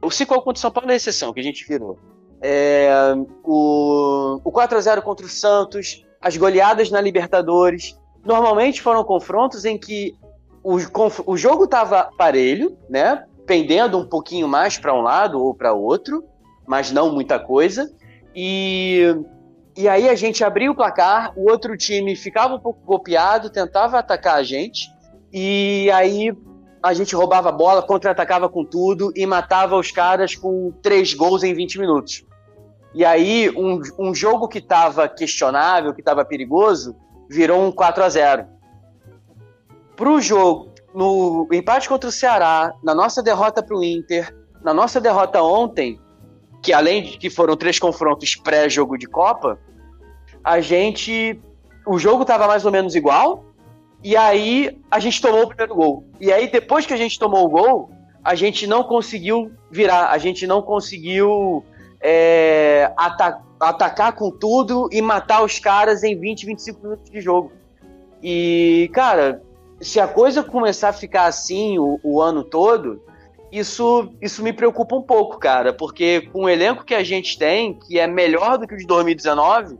[0.00, 1.98] o 5x1 contra o São Paulo é exceção, que a gente virou.
[2.40, 2.90] É,
[3.44, 7.94] o, o 4x0 contra o Santos, as goleadas na Libertadores.
[8.24, 10.16] Normalmente foram confrontos em que
[10.62, 10.76] o,
[11.26, 13.24] o jogo estava parelho, né?
[13.46, 16.24] Pendendo um pouquinho mais para um lado ou para outro,
[16.66, 17.92] mas não muita coisa.
[18.34, 19.14] E,
[19.76, 23.98] e aí a gente abria o placar, o outro time ficava um pouco copiado, tentava
[23.98, 24.88] atacar a gente,
[25.32, 26.32] e aí
[26.82, 31.42] a gente roubava a bola, contra-atacava com tudo e matava os caras com três gols
[31.42, 32.24] em 20 minutos.
[32.94, 36.94] E aí um, um jogo que estava questionável, que estava perigoso,
[37.28, 38.46] virou um 4 a 0
[40.02, 45.40] Pro jogo, no empate contra o Ceará, na nossa derrota pro Inter, na nossa derrota
[45.40, 46.00] ontem,
[46.60, 49.60] que além de que foram três confrontos pré-jogo de Copa,
[50.42, 51.40] a gente.
[51.86, 53.44] O jogo tava mais ou menos igual,
[54.02, 56.04] e aí a gente tomou o primeiro gol.
[56.20, 57.92] E aí, depois que a gente tomou o gol,
[58.24, 61.64] a gente não conseguiu virar, a gente não conseguiu
[62.00, 67.52] é, ata- atacar com tudo e matar os caras em 20, 25 minutos de jogo.
[68.20, 69.40] E, cara,
[69.82, 73.02] se a coisa começar a ficar assim o, o ano todo,
[73.50, 77.74] isso, isso me preocupa um pouco, cara, porque com o elenco que a gente tem,
[77.74, 79.76] que é melhor do que o de 2019,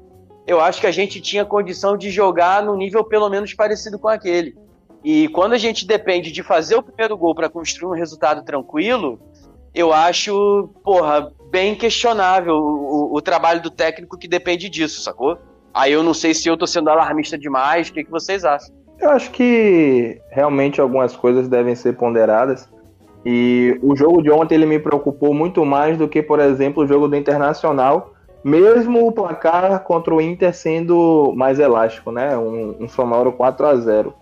[0.46, 4.08] eu acho que a gente tinha condição de jogar num nível pelo menos parecido com
[4.08, 4.54] aquele.
[5.04, 9.18] E quando a gente depende de fazer o primeiro gol para construir um resultado tranquilo,
[9.74, 15.38] eu acho, porra, bem questionável o, o- o trabalho do técnico que depende disso, sacou?
[15.72, 18.81] Aí eu não sei se eu tô sendo alarmista demais, o que, que vocês acham?
[19.02, 22.68] Eu acho que realmente algumas coisas devem ser ponderadas.
[23.26, 26.86] E o jogo de ontem ele me preocupou muito mais do que, por exemplo, o
[26.86, 28.12] jogo do Internacional,
[28.44, 32.38] mesmo o placar contra o Inter sendo mais elástico, né?
[32.38, 34.14] Um, um sonoro 4 a 0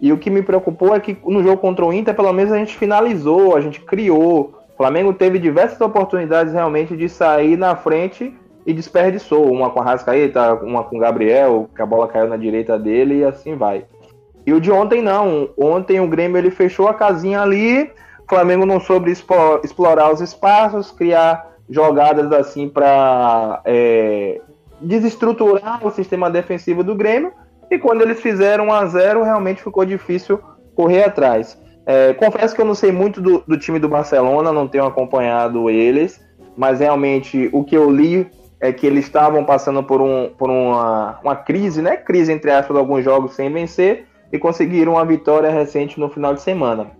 [0.00, 2.58] E o que me preocupou é que no jogo contra o Inter, pelo menos a
[2.58, 4.52] gente finalizou, a gente criou.
[4.74, 9.52] O Flamengo teve diversas oportunidades realmente de sair na frente e desperdiçou.
[9.52, 13.18] Uma com a Rascaeta, uma com o Gabriel, que a bola caiu na direita dele
[13.18, 13.84] e assim vai.
[14.46, 15.50] E o de ontem não.
[15.56, 17.90] Ontem o Grêmio ele fechou a casinha ali.
[18.24, 19.12] O Flamengo não soube
[19.62, 23.62] explorar os espaços, criar jogadas assim para
[24.80, 27.32] desestruturar o sistema defensivo do Grêmio.
[27.70, 30.38] E quando eles fizeram 1 a 0 realmente ficou difícil
[30.74, 31.58] correr atrás.
[31.86, 35.68] É, confesso que eu não sei muito do, do time do Barcelona, não tenho acompanhado
[35.68, 36.20] eles,
[36.56, 38.26] mas realmente o que eu li
[38.60, 41.96] é que eles estavam passando por, um, por uma, uma crise, né?
[41.96, 46.42] Crise entre aspas, alguns jogos sem vencer e conseguiram uma vitória recente no final de
[46.42, 46.90] semana.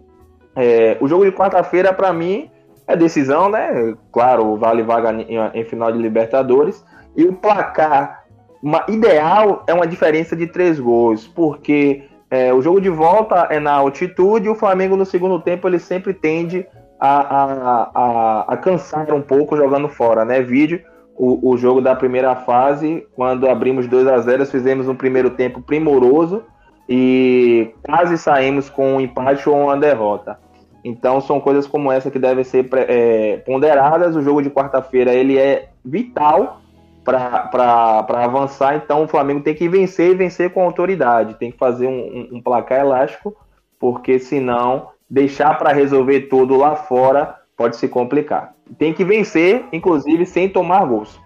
[0.54, 2.48] É, o jogo de quarta-feira, para mim,
[2.86, 3.92] é decisão, né?
[4.12, 6.84] Claro, vale vaga em, final de Libertadores.
[7.16, 8.22] E o placar
[8.62, 13.58] uma, ideal é uma diferença de três gols, porque é, o jogo de volta é
[13.58, 16.64] na altitude e o Flamengo no segundo tempo ele sempre tende
[17.00, 20.40] a, a, a, a cansar um pouco jogando fora, né?
[20.40, 20.80] Vídeo
[21.16, 25.60] o, o jogo da primeira fase, quando abrimos 2 a 0 fizemos um primeiro tempo
[25.60, 26.44] primoroso
[26.88, 30.38] e quase saímos com um empate ou uma derrota.
[30.84, 34.14] Então são coisas como essa que devem ser é, ponderadas.
[34.14, 36.60] O jogo de quarta-feira ele é vital
[37.02, 38.76] para avançar.
[38.76, 41.34] Então o Flamengo tem que vencer e vencer com autoridade.
[41.34, 43.34] Tem que fazer um, um, placar elástico,
[43.78, 48.54] porque senão deixar para resolver tudo lá fora pode se complicar.
[48.78, 51.18] Tem que vencer, inclusive, sem tomar gols.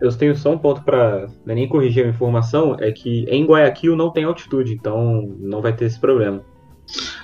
[0.00, 3.94] Eu tenho só um ponto para é nem corrigir a informação, é que em Guayaquil
[3.94, 6.42] não tem altitude, então não vai ter esse problema.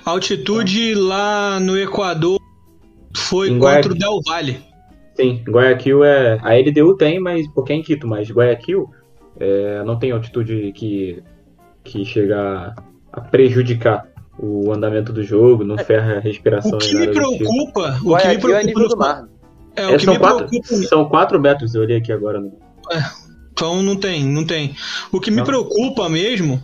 [0.05, 2.39] Altitude lá no Equador
[3.15, 4.59] foi em contra o Del Valle.
[5.15, 6.37] Sim, Guayaquil é.
[6.41, 8.87] A LDU tem, mas porque é em Quito, mas Guayaquil
[9.39, 11.23] é, não tem altitude que,
[11.83, 12.75] que chega
[13.11, 14.07] a prejudicar
[14.39, 16.77] o andamento do jogo, não ferra a respiração.
[16.77, 18.13] O que me preocupa, tipo.
[18.13, 19.27] o que me preocupa é mar.
[19.75, 20.75] É, o é, que são, me quatro, preocupa...
[20.87, 22.39] são quatro metros, eu olhei aqui agora.
[22.39, 22.66] No...
[22.91, 23.03] É,
[23.51, 24.75] então não tem, não tem.
[25.11, 26.63] O que me preocupa mesmo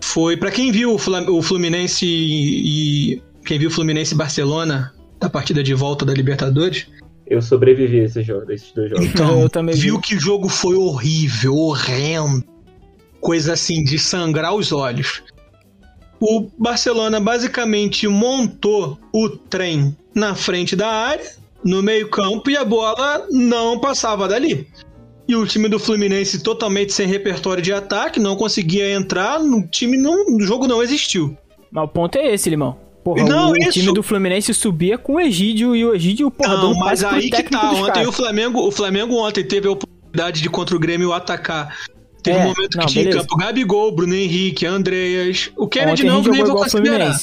[0.00, 5.62] foi para quem viu o Fluminense e, quem viu o Fluminense e Barcelona da partida
[5.62, 6.86] de volta da Libertadores.
[7.26, 9.06] Eu sobrevivi a esse jogo, esses dois jogos.
[9.06, 10.02] Então, eu também viu vi.
[10.02, 12.44] que o jogo foi horrível, horrendo.
[13.20, 15.22] Coisa assim de sangrar os olhos.
[16.20, 21.32] O Barcelona basicamente montou o trem na frente da área,
[21.64, 24.68] no meio-campo, e a bola não passava dali.
[25.26, 29.96] E o time do Fluminense totalmente sem repertório de ataque, não conseguia entrar, no time
[29.96, 31.36] não, o jogo não existiu.
[31.70, 32.76] Mas o ponto é esse, Limão.
[33.02, 33.72] Porra, não, o, isso...
[33.72, 37.42] time do Fluminense subia com o Egídio e o Egídio, porra, não, mas aí que
[37.42, 37.70] tá.
[37.72, 41.76] Ontem o Flamengo, o Flamengo ontem teve a oportunidade de contra o Grêmio atacar.
[42.22, 45.50] Teve é, um momento não, que tinha em campo Gabigol, Bruno Henrique, Andreas.
[45.54, 47.14] O Kennedy não, nem vou considerar.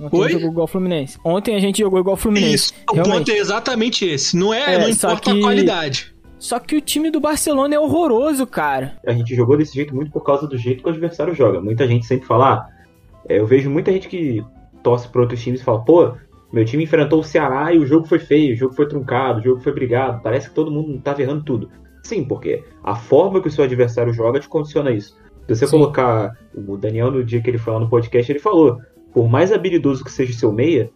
[0.00, 0.32] Ontem Oi?
[0.32, 1.18] jogou igual Fluminense.
[1.22, 2.54] Ontem a gente jogou igual Fluminense.
[2.54, 4.34] Isso, o ponto é exatamente esse.
[4.36, 5.38] Não é, é não importa que...
[5.38, 6.13] a qualidade.
[6.44, 8.98] Só que o time do Barcelona é horroroso, cara.
[9.06, 11.58] A gente jogou desse jeito muito por causa do jeito que o adversário joga.
[11.58, 12.52] Muita gente sempre fala.
[12.52, 12.68] Ah,
[13.26, 14.44] é, eu vejo muita gente que
[14.82, 16.12] torce para outros times e fala, pô,
[16.52, 19.42] meu time enfrentou o Ceará e o jogo foi feio, o jogo foi truncado, o
[19.42, 20.20] jogo foi brigado.
[20.22, 21.70] Parece que todo mundo tá errando tudo.
[22.02, 25.16] Sim, porque a forma que o seu adversário joga te condiciona isso.
[25.46, 25.78] Se você Sim.
[25.78, 26.36] colocar.
[26.54, 28.82] O Daniel, no dia que ele foi lá no podcast, ele falou:
[29.14, 30.90] por mais habilidoso que seja o seu meia,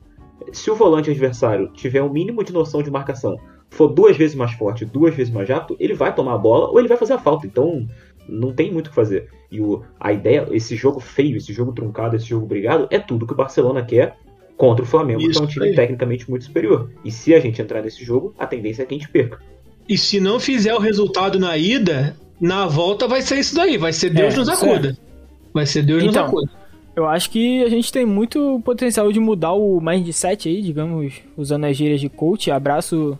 [0.52, 3.34] se o volante adversário tiver um mínimo de noção de marcação,
[3.70, 6.78] for duas vezes mais forte, duas vezes mais rápido, ele vai tomar a bola ou
[6.78, 7.46] ele vai fazer a falta.
[7.46, 7.86] Então,
[8.28, 9.28] não tem muito o que fazer.
[9.50, 13.26] E o, a ideia, esse jogo feio, esse jogo truncado, esse jogo brigado, é tudo
[13.26, 14.16] que o Barcelona quer
[14.56, 15.74] contra o Flamengo, Isso que é um time aí.
[15.74, 16.90] tecnicamente muito superior.
[17.04, 19.40] E se a gente entrar nesse jogo, a tendência é que a gente perca.
[19.88, 23.92] E se não fizer o resultado na ida, na volta vai ser isso daí, vai
[23.92, 24.90] ser Deus é, nos acuda.
[24.90, 25.08] É.
[25.54, 26.50] Vai ser Deus então, nos acuda.
[26.94, 31.64] Eu acho que a gente tem muito potencial de mudar o mindset aí, digamos, usando
[31.64, 32.50] as gírias de coach.
[32.50, 33.16] Abraço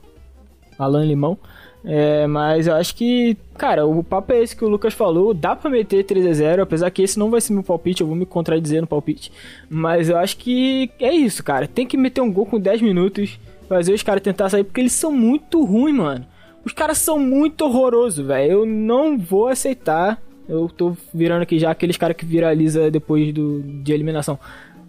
[0.78, 1.38] Alan Limão.
[1.84, 5.32] É, mas eu acho que, cara, o papo é esse que o Lucas falou.
[5.32, 8.06] Dá pra meter 3 a 0 apesar que esse não vai ser meu palpite, eu
[8.06, 9.32] vou me contradizer no palpite.
[9.68, 11.66] Mas eu acho que é isso, cara.
[11.66, 14.92] Tem que meter um gol com 10 minutos, fazer os caras tentar sair, porque eles
[14.92, 16.26] são muito ruins, mano.
[16.64, 18.52] Os caras são muito horrorosos, velho.
[18.52, 20.20] Eu não vou aceitar.
[20.48, 24.38] Eu tô virando aqui já aqueles caras que viraliza depois do, de eliminação.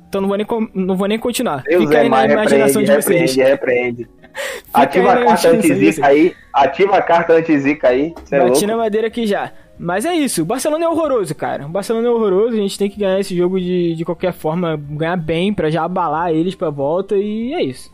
[0.08, 1.64] Então não vou nem, não vou nem continuar.
[1.64, 3.36] Deus Fica é, aí na imaginação de vocês.
[3.36, 4.10] Repreende, repreende.
[4.74, 6.36] Ativa a carta anti-zica aí.
[6.54, 8.14] Ativa a carta anti-zica aí.
[8.32, 9.52] É Bati na madeira aqui já.
[9.78, 11.66] Mas é isso, o Barcelona é horroroso, cara.
[11.66, 14.76] O Barcelona é horroroso, a gente tem que ganhar esse jogo de, de qualquer forma,
[14.76, 17.90] ganhar bem para já abalar eles pra volta e é isso.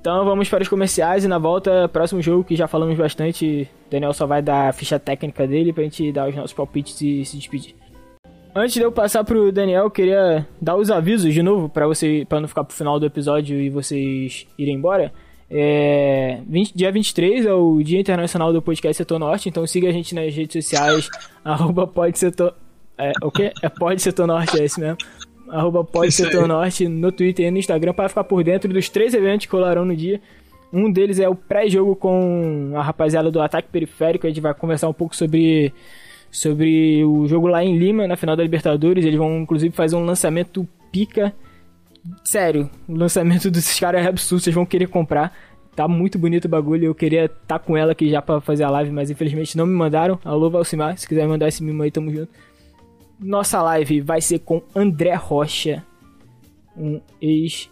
[0.00, 3.90] Então vamos para os comerciais e na volta, próximo jogo que já falamos bastante, o
[3.90, 7.24] Daniel só vai dar a ficha técnica dele pra gente dar os nossos palpites e
[7.24, 7.74] se despedir.
[8.54, 12.24] Antes de eu passar pro Daniel, eu queria dar os avisos de novo para você,
[12.26, 15.12] para não ficar pro final do episódio e vocês irem embora.
[15.48, 19.92] É, 20, dia 23 é o Dia Internacional do Podcast Setor Norte, então siga a
[19.92, 21.08] gente nas redes sociais,
[21.44, 22.54] arroba pode setor,
[22.98, 23.52] é, o quê?
[23.62, 24.98] É pode setor norte, é esse mesmo.
[25.48, 29.14] Arroba pode setor norte no Twitter e no Instagram para ficar por dentro dos três
[29.14, 30.20] eventos que rolarão no dia.
[30.72, 34.88] Um deles é o pré-jogo com a rapaziada do Ataque Periférico, a gente vai conversar
[34.88, 35.72] um pouco sobre
[36.28, 39.04] sobre o jogo lá em Lima, na final da Libertadores.
[39.04, 41.32] Eles vão, inclusive, fazer um lançamento pica
[42.24, 45.32] sério, o lançamento desses caras é absurdo, vocês vão querer comprar.
[45.74, 48.64] Tá muito bonito o bagulho, eu queria estar tá com ela aqui já para fazer
[48.64, 50.18] a live, mas infelizmente não me mandaram.
[50.24, 52.30] Alô, Valcimar, se quiser mandar esse mimo aí, tamo junto.
[53.20, 55.84] Nossa live vai ser com André Rocha,
[56.76, 57.70] um ex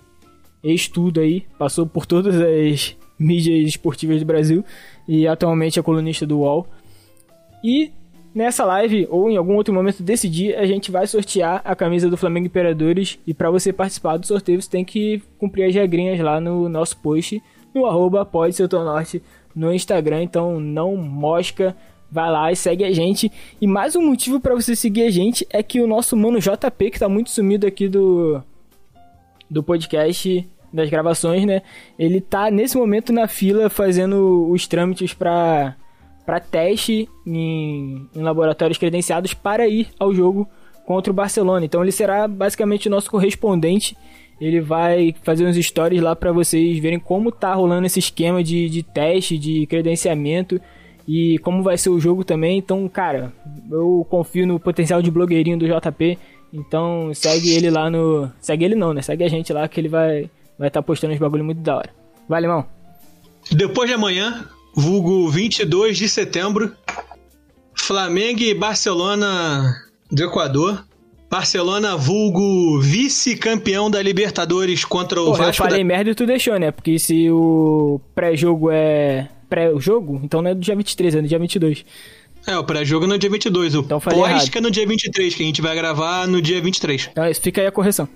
[0.63, 4.65] ex-tudo aí, passou por todas as mídias esportivas do Brasil
[5.07, 6.67] e atualmente é colunista do UOL.
[7.63, 7.93] E
[8.35, 12.11] Nessa live ou em algum outro momento desse dia, a gente vai sortear a camisa
[12.11, 13.17] do Flamengo Imperadores.
[13.25, 16.97] E para você participar do sorteio, você tem que cumprir as regrinhas lá no nosso
[16.97, 17.41] post,
[17.73, 19.23] no arroba pode norte
[19.55, 21.77] no Instagram, então não mosca,
[22.11, 23.31] vai lá e segue a gente.
[23.61, 26.91] E mais um motivo para você seguir a gente é que o nosso mano JP,
[26.91, 28.43] que tá muito sumido aqui do
[29.49, 31.63] do podcast das gravações, né?
[31.97, 35.77] Ele tá nesse momento na fila fazendo os trâmites para
[36.25, 40.49] para teste em, em laboratórios credenciados para ir ao jogo
[40.87, 41.65] contra o Barcelona.
[41.65, 43.97] Então ele será basicamente o nosso correspondente.
[44.41, 48.69] Ele vai fazer uns stories lá para vocês verem como tá rolando esse esquema de,
[48.69, 50.61] de teste, de credenciamento
[51.07, 52.59] e como vai ser o jogo também.
[52.59, 53.33] Então, cara,
[53.71, 56.19] eu confio no potencial de blogueirinho do JP.
[56.53, 58.31] Então segue ele lá no.
[58.41, 59.03] Segue ele não, né?
[59.03, 61.77] Segue a gente lá que ele vai vai estar tá postando uns bagulho muito da
[61.77, 61.91] hora.
[62.29, 62.65] Vai, irmão.
[63.51, 66.73] Depois de amanhã, vulgo 22 de setembro,
[67.75, 70.85] Flamengo e Barcelona do Equador.
[71.31, 75.63] Barcelona, vulgo vice-campeão da Libertadores contra o Porra, Vasco.
[75.63, 75.85] Eu falei da...
[75.85, 76.71] merda e tu deixou, né?
[76.71, 81.39] Porque se o pré-jogo é pré-jogo, então não é do dia 23, é do dia
[81.39, 81.85] 22.
[82.47, 83.75] É, o pré-jogo é no dia 22.
[83.75, 84.51] O Então pós errado.
[84.51, 87.09] que é no dia 23, que a gente vai gravar no dia 23.
[87.11, 88.09] Então fica aí a correção.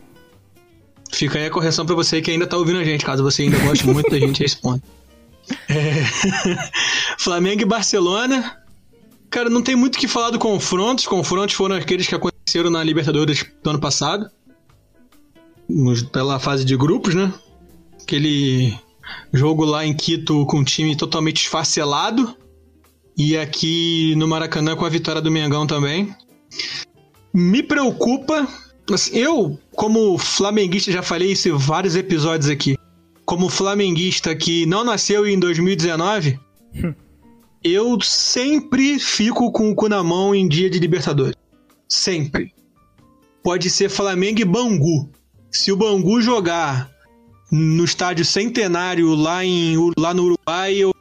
[1.11, 3.59] Fica aí a correção pra você que ainda tá ouvindo a gente, caso você ainda
[3.59, 4.83] goste muito da gente, é esse ponto.
[7.19, 8.57] Flamengo e Barcelona.
[9.31, 11.01] Cara, não tem muito o que falar do confronto.
[11.01, 14.31] Os confrontos foram aqueles que aconteceram na Libertadores do ano passado.
[16.13, 17.33] Pela fase de grupos, né?
[18.03, 18.75] Aquele
[19.33, 22.35] jogo lá em Quito com um time totalmente esfacelado.
[23.17, 26.15] E aqui no Maracanã com a vitória do Mengão também.
[27.35, 28.49] Me preocupa.
[28.91, 32.78] assim, eu, como flamenguista, já falei isso em vários episódios aqui.
[33.29, 36.41] Como flamenguista que não nasceu em 2019,
[37.63, 41.35] eu sempre fico com o cu na mão em dia de Libertadores.
[41.87, 42.55] Sempre.
[43.43, 45.11] Pode ser Flamengo e Bangu.
[45.51, 46.91] Se o Bangu jogar
[47.53, 50.95] no estádio centenário lá, em, lá no Uruguai, eu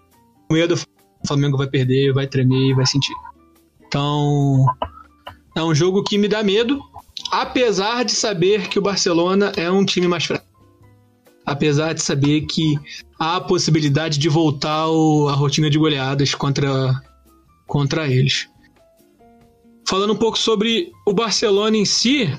[0.49, 0.75] tenho medo.
[1.23, 3.15] O Flamengo vai perder, vai tremer, vai sentir.
[3.87, 4.65] Então,
[5.55, 6.81] é um jogo que me dá medo,
[7.31, 10.46] apesar de saber que o Barcelona é um time mais fraco.
[11.47, 12.77] Apesar de saber que
[13.17, 17.01] há a possibilidade de voltar ao- a rotina de goleadas contra,
[17.65, 18.49] contra eles.
[19.87, 22.29] Falando um pouco sobre o Barcelona em si,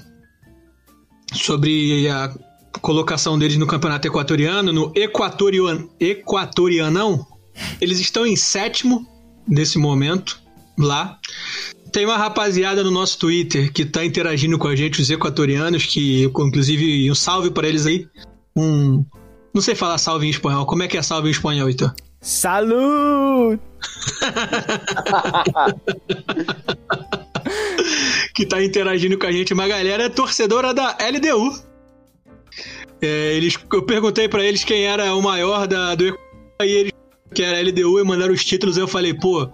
[1.32, 2.34] sobre a
[2.82, 7.26] colocação deles no campeonato equatoriano, no Equatorian, Equatorianão,
[7.80, 9.06] eles estão em sétimo
[9.48, 10.38] nesse momento
[10.78, 11.18] lá.
[11.90, 16.24] Tem uma rapaziada no nosso Twitter que tá interagindo com a gente, os equatorianos, que
[16.24, 18.06] inclusive um salve para eles aí.
[18.58, 19.04] Um.
[19.54, 20.66] Não sei falar salve em espanhol.
[20.66, 21.94] Como é que é salve em espanhol, Heitor?
[22.20, 23.60] Salud!
[28.34, 29.54] que tá interagindo com a gente.
[29.54, 31.56] Uma galera é torcedora da LDU.
[33.00, 36.18] É, eles, eu perguntei pra eles quem era o maior da, do
[36.60, 36.92] e eles
[37.32, 38.76] que era a LDU e mandaram os títulos.
[38.76, 39.48] Eu falei, pô,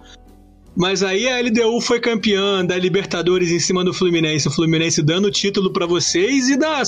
[0.75, 4.47] mas aí a LDU foi campeã da Libertadores em cima do Fluminense.
[4.47, 6.81] O Fluminense dando o título pra vocês e da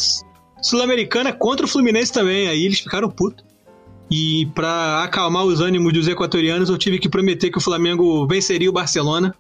[0.62, 2.48] Sul-Americana contra o Fluminense também.
[2.48, 3.46] Aí eles ficaram putos.
[4.10, 8.70] E pra acalmar os ânimos dos equatorianos, eu tive que prometer que o Flamengo venceria
[8.70, 9.36] o Barcelona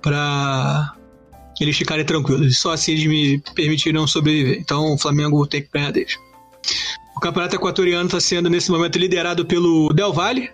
[0.00, 0.94] pra
[1.60, 2.58] eles ficarem tranquilos.
[2.58, 4.58] Só assim eles me permitirão sobreviver.
[4.58, 6.16] Então o Flamengo tem que ganhar deles.
[7.16, 10.50] O campeonato equatoriano está sendo nesse momento liderado pelo Del Valle.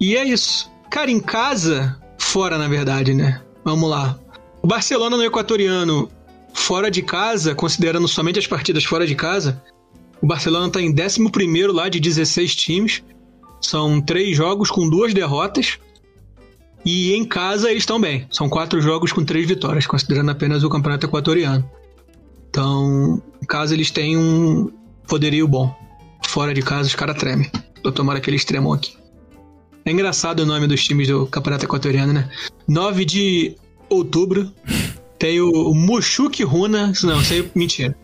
[0.00, 0.70] E é isso.
[0.90, 3.42] Cara, em casa, fora na verdade, né?
[3.64, 4.18] Vamos lá.
[4.62, 6.10] O Barcelona no equatoriano,
[6.52, 9.62] fora de casa, considerando somente as partidas fora de casa,
[10.22, 13.02] o Barcelona está em 11 lá de 16 times.
[13.60, 15.78] São três jogos com duas derrotas.
[16.84, 18.26] E em casa eles estão bem.
[18.30, 21.68] São quatro jogos com três vitórias, considerando apenas o campeonato equatoriano.
[22.48, 24.70] Então, em casa eles têm um
[25.08, 25.74] poderio bom.
[26.26, 27.50] Fora de casa os caras tremem.
[27.84, 28.96] Eu tomara que eles tremam aqui.
[29.84, 32.30] É engraçado o nome dos times do campeonato equatoriano, né?
[32.68, 33.56] 9 de
[33.88, 34.52] outubro
[35.22, 36.92] tem o Mushuki Runa.
[37.04, 37.94] Não, isso aí é mentira.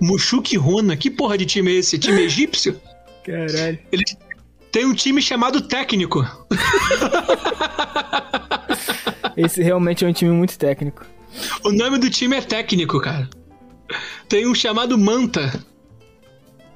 [0.00, 0.96] Mushuki Runa.
[0.96, 1.98] Que porra de time é esse?
[1.98, 2.80] Time egípcio?
[3.24, 3.76] Caralho.
[3.90, 4.04] Ele
[4.70, 6.24] tem um time chamado Técnico.
[9.36, 11.04] Esse realmente é um time muito técnico.
[11.64, 13.28] O nome do time é Técnico, cara.
[14.28, 15.60] Tem um chamado Manta.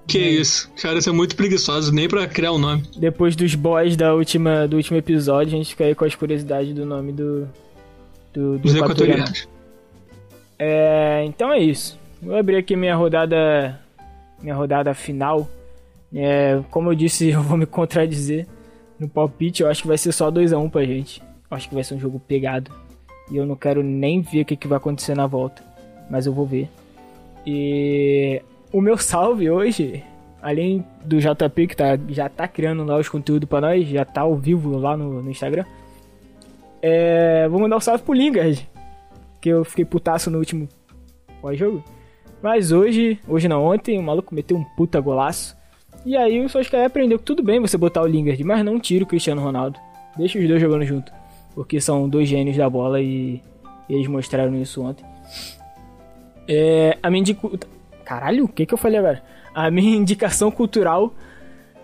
[0.08, 0.28] Que É.
[0.30, 0.68] isso?
[0.82, 2.82] Cara, são muito preguiçosos nem pra criar um nome.
[2.96, 6.74] Depois dos boys da última, do último episódio, a gente fica aí com as curiosidades
[6.74, 7.48] do nome do.
[8.34, 9.22] do, do Os equatoriano.
[9.22, 9.51] equatorianos.
[10.58, 11.98] É, então é isso.
[12.20, 13.80] Vou abrir aqui minha rodada.
[14.40, 15.48] Minha rodada final.
[16.14, 18.46] É, como eu disse, eu vou me contradizer.
[18.98, 21.20] No palpite, eu acho que vai ser só 2x1 pra gente.
[21.50, 22.70] Eu acho que vai ser um jogo pegado.
[23.30, 25.62] E eu não quero nem ver o que, que vai acontecer na volta.
[26.08, 26.68] Mas eu vou ver.
[27.46, 28.40] E
[28.72, 30.04] o meu salve hoje
[30.42, 34.22] além do JP que tá, já tá criando lá os conteúdos pra nós, já tá
[34.22, 35.64] ao vivo lá no, no Instagram.
[36.82, 38.68] É, vou mandar um salve pro Lingard,
[39.42, 40.68] que eu fiquei putaço no último
[41.42, 41.82] pós-jogo.
[42.40, 45.56] Mas hoje, hoje não, ontem, o maluco meteu um puta golaço.
[46.06, 49.04] E aí o Solskjaer aprendeu que tudo bem você botar o Lingard, mas não tira
[49.04, 49.78] o Cristiano Ronaldo.
[50.16, 51.12] Deixa os dois jogando junto.
[51.54, 53.40] Porque são dois gênios da bola e,
[53.90, 55.04] eles mostraram isso ontem.
[56.48, 57.58] É, a minha indico...
[58.04, 59.22] Caralho, o que, que eu falei agora?
[59.54, 61.12] A minha indicação cultural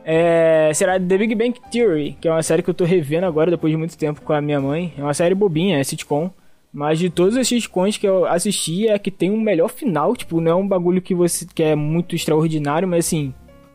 [0.04, 3.50] é, será The Big Bang Theory, que é uma série que eu tô revendo agora
[3.50, 4.92] depois de muito tempo com a minha mãe.
[4.96, 6.30] É uma série bobinha, é sitcom.
[6.72, 10.14] Mas de todos os sitcoms que eu assisti, é que tem um melhor final.
[10.14, 13.32] Tipo, não é um bagulho que você que é muito extraordinário, mas assim,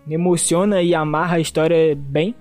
[0.08, 2.36] emociona e amarra a história bem.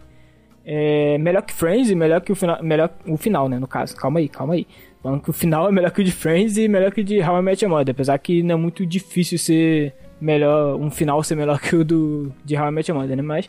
[0.65, 3.97] É melhor que Friends e melhor que o final, melhor o final, né, no caso.
[3.97, 4.67] Calma aí, calma aí.
[5.03, 7.21] Falando que o final é melhor que o de Friends e melhor que o de
[7.21, 11.23] How I Met Your Mother, apesar que não é muito difícil ser melhor, um final
[11.25, 13.23] ser melhor que o do de How I Met Your Mother, né?
[13.23, 13.49] Mas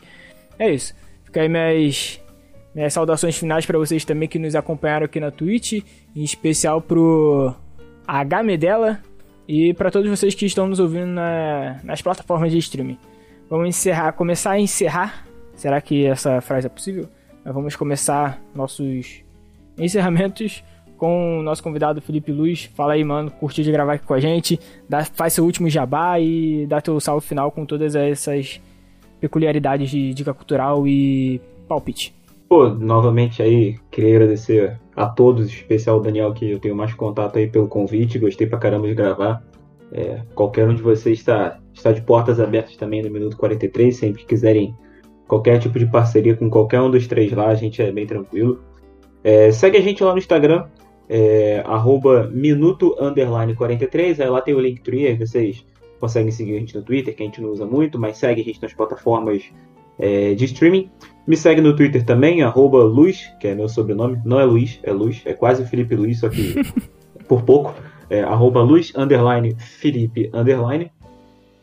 [0.58, 0.94] é isso.
[1.24, 2.20] Fica aí minhas,
[2.74, 5.74] minhas saudações finais para vocês também que nos acompanharam aqui na Twitch,
[6.14, 7.54] em especial pro
[8.06, 9.00] H Medela
[9.46, 12.98] e para todos vocês que estão nos ouvindo na, nas plataformas de streaming.
[13.48, 15.26] Vamos encerrar, começar a encerrar.
[15.54, 17.08] Será que essa frase é possível?
[17.44, 19.22] Vamos começar nossos
[19.78, 20.64] encerramentos
[20.96, 22.70] com o nosso convidado Felipe Luz.
[22.74, 24.58] Fala aí, mano, curtiu de gravar aqui com a gente.
[24.88, 28.60] Dá, faz seu último jabá e dá teu salve final com todas essas
[29.20, 32.14] peculiaridades de dica cultural e palpite.
[32.54, 36.94] Pô, novamente aí, queria agradecer a todos, em especial o Daniel, que eu tenho mais
[36.94, 38.16] contato aí pelo convite.
[38.16, 39.42] Gostei pra caramba de gravar.
[39.90, 44.20] É, qualquer um de vocês está, está de portas abertas também no Minuto 43, sempre
[44.20, 44.72] que quiserem
[45.26, 48.62] qualquer tipo de parceria com qualquer um dos três lá, a gente é bem tranquilo.
[49.24, 50.66] É, segue a gente lá no Instagram,
[51.08, 55.66] é, arroba minuto underline 43, aí lá tem o Linktree, aí vocês
[55.98, 58.44] conseguem seguir a gente no Twitter, que a gente não usa muito, mas segue a
[58.44, 59.42] gente nas plataformas
[59.98, 60.90] é, de streaming.
[61.26, 64.92] Me segue no Twitter também, arroba Luz, que é meu sobrenome, não é Luiz, é
[64.92, 66.54] Luz, é quase Felipe Luiz, só que
[67.26, 67.74] por pouco,
[68.10, 70.90] é, arroba Luz, underline Felipe, underline.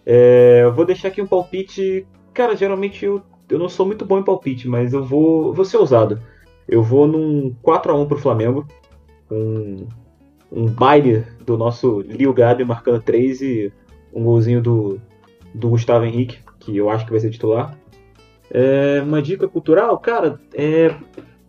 [0.05, 4.17] É, eu vou deixar aqui um palpite, cara, geralmente eu, eu não sou muito bom
[4.17, 6.19] em palpite, mas eu vou, vou ser ousado.
[6.67, 8.65] Eu vou num 4x1 pro Flamengo,
[9.29, 9.88] um,
[10.51, 13.73] um baile do nosso Lio Gabi marcando 3 e
[14.13, 14.99] um golzinho do,
[15.53, 17.77] do Gustavo Henrique, que eu acho que vai ser titular.
[18.54, 20.93] É, uma dica cultural, cara, é,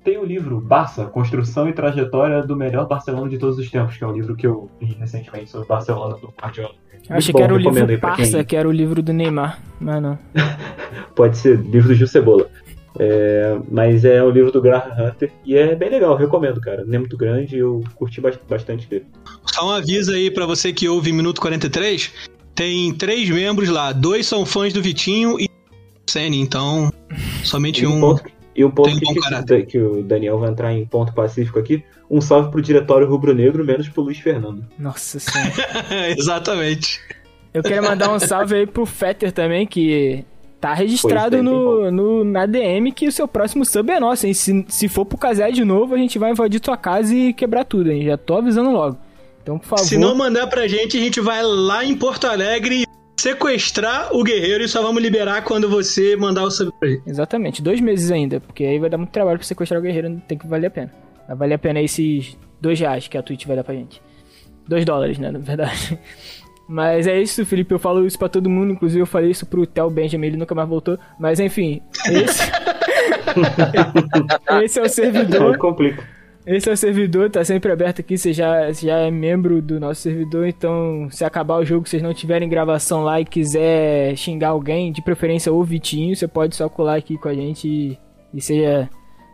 [0.05, 4.05] tem o livro Barça, Construção e Trajetória do Melhor Barcelona de Todos os Tempos, que
[4.05, 6.75] é um livro que eu li recentemente sobre Barcelona do Guardiola.
[7.09, 8.45] Achei que era o livro Barça, quem...
[8.45, 10.19] que era o livro do Neymar, mas não.
[11.17, 12.49] Pode ser, livro do Gil Cebola.
[12.99, 16.85] É, mas é o livro do Graham Hunter e é bem legal, recomendo, cara.
[16.85, 19.07] Não é muito grande eu curti bastante dele.
[19.47, 22.13] Só um aviso aí para você que ouve Minuto 43:
[22.55, 25.49] tem três membros lá, dois são fãs do Vitinho e
[26.13, 26.93] Sene, então
[27.43, 28.01] somente e um.
[28.01, 32.21] Ponto, e um ponto que, que, o Daniel vai entrar em ponto pacífico aqui: um
[32.21, 34.65] salve pro diretório rubro-negro, menos pro Luiz Fernando.
[34.79, 36.11] Nossa senhora.
[36.17, 37.01] Exatamente.
[37.55, 40.25] Eu quero mandar um salve aí pro Fetter também, que
[40.63, 44.33] Tá registrado é, no, no, na DM que o seu próximo sub é nosso, hein?
[44.33, 47.65] Se, se for pro casé de novo, a gente vai invadir tua casa e quebrar
[47.65, 48.05] tudo, hein?
[48.05, 48.97] Já tô avisando logo.
[49.43, 49.85] Então, por favor.
[49.85, 52.85] Se não mandar pra gente, a gente vai lá em Porto Alegre
[53.17, 57.03] sequestrar o guerreiro e só vamos liberar quando você mandar o sub pra ele.
[57.07, 60.39] Exatamente, dois meses ainda, porque aí vai dar muito trabalho pra sequestrar o guerreiro, tem
[60.39, 60.93] que valer a pena.
[61.29, 64.03] Vai valer a pena esses dois reais que a Twitch vai dar pra gente.
[64.67, 65.99] Dois dólares, né, na verdade.
[66.69, 67.75] Mas é isso, Felipe.
[67.75, 68.73] Eu falo isso pra todo mundo.
[68.73, 70.99] Inclusive, eu falei isso pro Theo Benjamin, ele nunca mais voltou.
[71.19, 72.43] Mas enfim, esse.
[74.63, 75.59] esse é o servidor.
[75.59, 76.03] Complica.
[76.45, 78.18] Esse é o servidor, tá sempre aberto aqui.
[78.18, 80.47] Você já, já é membro do nosso servidor.
[80.47, 85.01] Então, se acabar o jogo, vocês não tiverem gravação lá e quiser xingar alguém, de
[85.01, 87.99] preferência o Vitinho, você pode só colar aqui com a gente e,
[88.34, 88.90] e seja.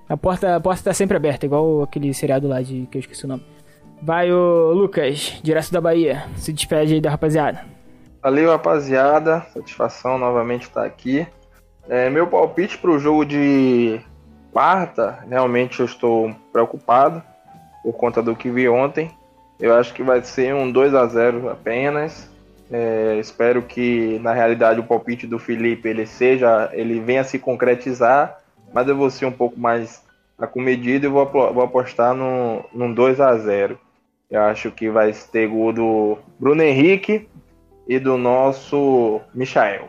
[0.06, 3.26] A porta, a porta tá sempre aberta, igual aquele seriado lá de que eu esqueci
[3.26, 3.44] o nome.
[4.02, 6.24] Vai o Lucas, direto da Bahia.
[6.36, 7.61] Se despede aí da rapaziada.
[8.22, 9.46] Valeu, rapaziada.
[9.52, 11.26] Satisfação novamente estar aqui.
[11.88, 14.00] É, meu palpite para o jogo de
[14.53, 17.22] quarta, realmente eu estou preocupado
[17.82, 19.11] por conta do que vi ontem.
[19.59, 22.30] Eu acho que vai ser um 2 a 0 apenas.
[22.70, 28.38] É, espero que na realidade o palpite do Felipe ele seja, ele venha se concretizar,
[28.72, 30.03] mas eu vou ser um pouco mais
[30.38, 33.78] acomedido e vou, vou apostar no, num 2 a 0
[34.30, 37.26] eu acho que vai ter gol do Bruno Henrique
[37.88, 39.88] e do nosso Michael.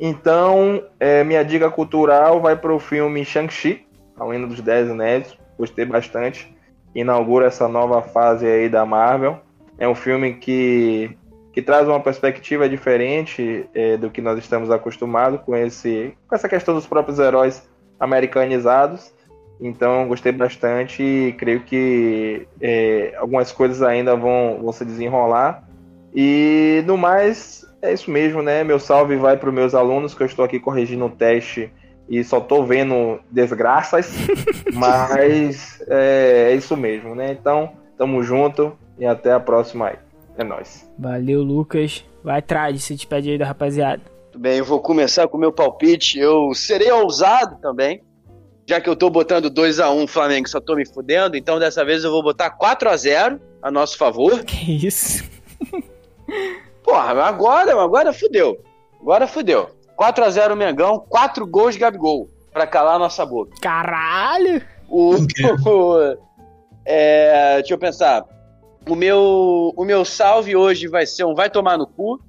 [0.00, 3.85] Então, é, minha dica cultural vai para o filme Shang-Chi,
[4.18, 5.36] A Lenda dos Dez Anéis.
[5.58, 6.54] Gostei bastante.
[6.94, 9.38] Inaugura essa nova fase aí da Marvel.
[9.78, 11.16] É um filme que,
[11.52, 16.48] que traz uma perspectiva diferente é, do que nós estamos acostumados com, esse, com essa
[16.48, 17.68] questão dos próprios heróis
[18.00, 19.12] americanizados.
[19.60, 25.64] Então, gostei bastante e creio que é, algumas coisas ainda vão, vão se desenrolar.
[26.14, 28.64] E no mais, é isso mesmo, né?
[28.64, 31.70] Meu salve vai para os meus alunos, que eu estou aqui corrigindo o teste
[32.08, 34.12] e só tô vendo desgraças,
[34.72, 37.32] mas é, é, isso mesmo, né?
[37.32, 39.96] Então, tamo junto e até a próxima aí.
[40.38, 40.88] É nóis.
[40.98, 42.04] Valeu, Lucas.
[42.22, 44.02] Vai atrás, se despede aí da rapaziada.
[44.30, 46.18] Tudo bem, eu vou começar com o meu palpite.
[46.18, 48.02] Eu serei ousado também,
[48.66, 51.58] já que eu tô botando 2 a 1 um, Flamengo, só tô me fudendo, então
[51.58, 54.44] dessa vez eu vou botar 4 a 0 a nosso favor.
[54.44, 55.24] Que isso?
[56.82, 58.60] Porra, agora, agora fudeu.
[59.00, 59.75] Agora fudeu.
[59.98, 63.52] 4x0 Mengão, 4 gols Gabigol, pra calar a nossa boca.
[63.60, 64.62] Caralho!
[64.88, 65.14] O,
[65.66, 66.16] o,
[66.84, 68.24] é, deixa eu pensar.
[68.88, 72.20] O meu, o meu salve hoje vai ser um vai tomar no cu.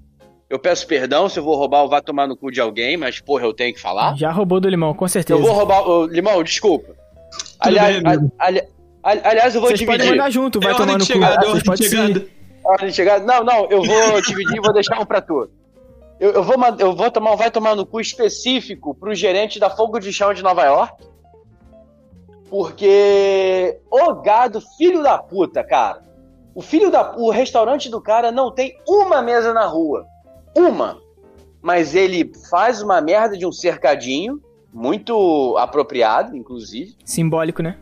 [0.50, 3.20] Eu peço perdão se eu vou roubar o vai tomar no cu de alguém, mas
[3.20, 4.16] porra, eu tenho que falar.
[4.18, 5.38] Já roubou do Limão, com certeza.
[5.38, 5.88] Eu vou roubar.
[5.88, 6.96] o Limão, desculpa.
[7.60, 8.62] Aliás, bem, ali,
[9.04, 10.00] ali, aliás, eu vou Vocês dividir.
[10.00, 11.14] podem mandar junto, vai É tomar no de cu.
[11.14, 13.20] chegar, é hora Vocês de de chegar.
[13.22, 15.50] Não, não, eu vou dividir e vou deixar um pra tu.
[16.20, 19.70] Eu, eu, vou, eu vou tomar um vai tomar no cu específico pro gerente da
[19.70, 21.06] Fogo de Chão de Nova York.
[22.50, 26.04] Porque o gado, filho da puta, cara.
[26.56, 30.08] O filho da o restaurante do cara não tem uma mesa na rua.
[30.56, 31.00] Uma.
[31.62, 34.42] Mas ele faz uma merda de um cercadinho,
[34.74, 37.78] muito apropriado, inclusive Simbólico, né?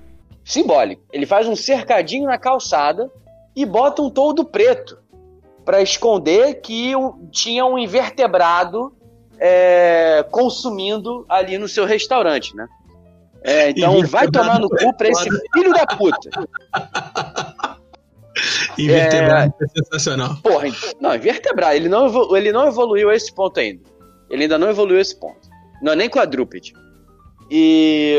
[0.45, 1.01] simbólico.
[1.11, 3.11] Ele faz um cercadinho na calçada
[3.55, 4.97] e bota um toldo preto
[5.65, 6.93] para esconder que
[7.31, 8.95] tinha um invertebrado
[9.39, 12.67] é, consumindo ali no seu restaurante, né?
[13.43, 16.29] É, então vai tomar no cu pra esse filho da puta.
[18.77, 19.67] Invertebrado é...
[19.67, 20.35] sensacional.
[20.43, 20.67] Porra,
[20.99, 21.75] não, invertebrado.
[21.75, 23.83] Ele não, ele não evoluiu a esse ponto ainda.
[24.29, 25.47] Ele ainda não evoluiu a esse ponto.
[25.81, 26.73] Não é nem quadrúpede.
[27.49, 28.17] E.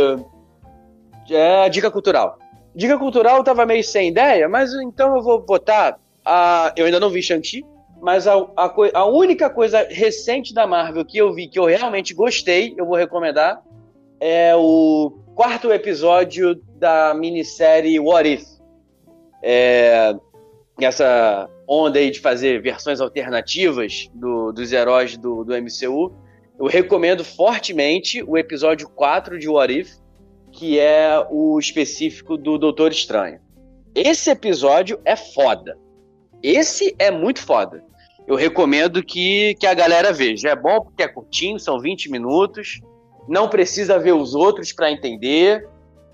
[1.30, 2.38] É dica cultural.
[2.74, 5.98] Dica cultural eu tava meio sem ideia, mas então eu vou botar.
[6.26, 7.64] A, eu ainda não vi Shang-Chi,
[8.02, 12.12] mas a, a, a única coisa recente da Marvel que eu vi que eu realmente
[12.12, 13.62] gostei, eu vou recomendar,
[14.18, 18.44] é o quarto episódio da minissérie What If.
[19.42, 20.14] É,
[20.80, 26.12] essa onda aí de fazer versões alternativas do- dos heróis do, do MCU,
[26.58, 29.92] eu recomendo fortemente o episódio 4 de What If,
[30.50, 33.38] que é o específico do Doutor Estranho.
[33.94, 35.78] Esse episódio é foda.
[36.42, 37.82] Esse é muito foda.
[38.26, 40.48] Eu recomendo que, que a galera veja.
[40.48, 42.80] É bom porque é curtinho, são 20 minutos.
[43.28, 45.68] Não precisa ver os outros para entender.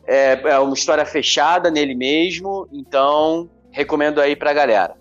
[0.06, 2.68] É, é uma história fechada nele mesmo.
[2.72, 4.94] Então, recomendo aí pra galera.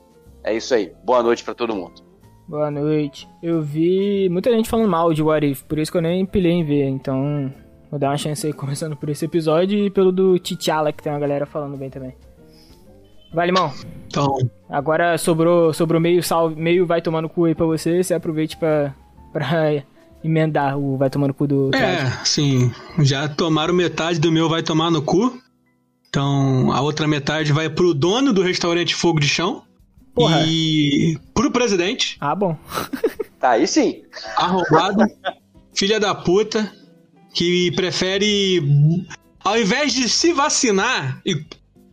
[0.43, 0.93] É isso aí.
[1.03, 2.11] Boa noite pra todo mundo.
[2.47, 3.29] Boa noite.
[3.41, 6.51] Eu vi muita gente falando mal de What If, por isso que eu nem pilhei
[6.51, 7.53] em ver, então
[7.89, 11.13] vou dar uma chance aí começando por esse episódio e pelo do T'Challa, que tem
[11.13, 12.13] uma galera falando bem também.
[13.33, 13.71] Vai, Limão.
[14.07, 14.37] Então,
[14.69, 18.93] Agora sobrou, sobrou meio salve, meio vai tomando cu aí pra você, você aproveite pra,
[19.33, 19.83] pra
[20.23, 22.71] emendar o vai tomando cu do é, sim.
[22.99, 25.37] Já tomaram metade do meu vai tomar no cu.
[26.09, 29.63] Então, a outra metade vai pro dono do restaurante Fogo de Chão.
[30.13, 30.43] Porra.
[30.45, 32.57] E pro presidente, Ah, bom.
[33.39, 34.03] Tá, aí sim.
[34.37, 35.03] arrombado,
[35.73, 36.71] filha da puta,
[37.33, 38.61] que prefere,
[39.43, 41.43] ao invés de se vacinar e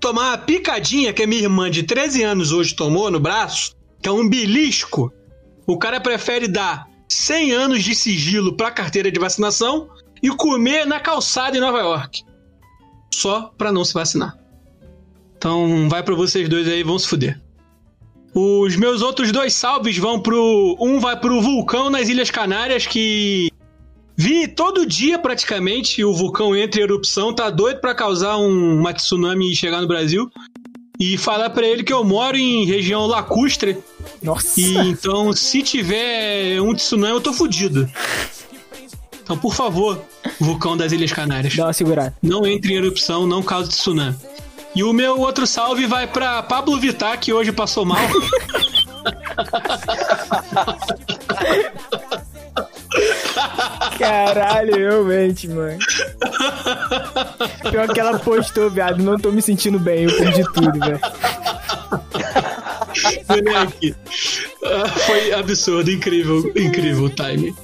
[0.01, 4.09] tomar a picadinha que a minha irmã de 13 anos hoje tomou no braço, que
[4.09, 5.13] é um belisco,
[5.67, 9.89] o cara prefere dar 100 anos de sigilo pra carteira de vacinação
[10.23, 12.23] e comer na calçada em Nova York.
[13.13, 14.37] Só pra não se vacinar.
[15.37, 17.41] Então vai pra vocês dois aí, vão se fuder.
[18.35, 20.77] Os meus outros dois salves vão pro.
[20.81, 23.51] Um vai pro vulcão nas Ilhas Canárias, que
[24.19, 28.93] vi todo dia praticamente o vulcão entra em erupção, tá doido pra causar um, uma
[28.93, 30.29] tsunami e chegar no Brasil.
[30.99, 33.79] E falar pra ele que eu moro em região lacustre.
[34.21, 34.61] Nossa.
[34.61, 37.89] E então, se tiver um tsunami, eu tô fudido.
[39.23, 40.03] Então, por favor,
[40.41, 41.55] vulcão das Ilhas Canárias.
[41.55, 42.17] Dá uma segurada.
[42.21, 44.17] Não entre em erupção, não cause tsunami.
[44.75, 48.01] E o meu outro salve vai pra Pablo Vittar, que hoje passou mal.
[53.99, 55.79] Caralho, realmente, mano.
[57.71, 59.03] Pior que ela postou, viado.
[59.03, 61.01] Não tô me sentindo bem, eu perdi tudo, velho.
[63.29, 63.95] Moleque.
[65.07, 67.55] Foi absurdo, incrível, incrível o time.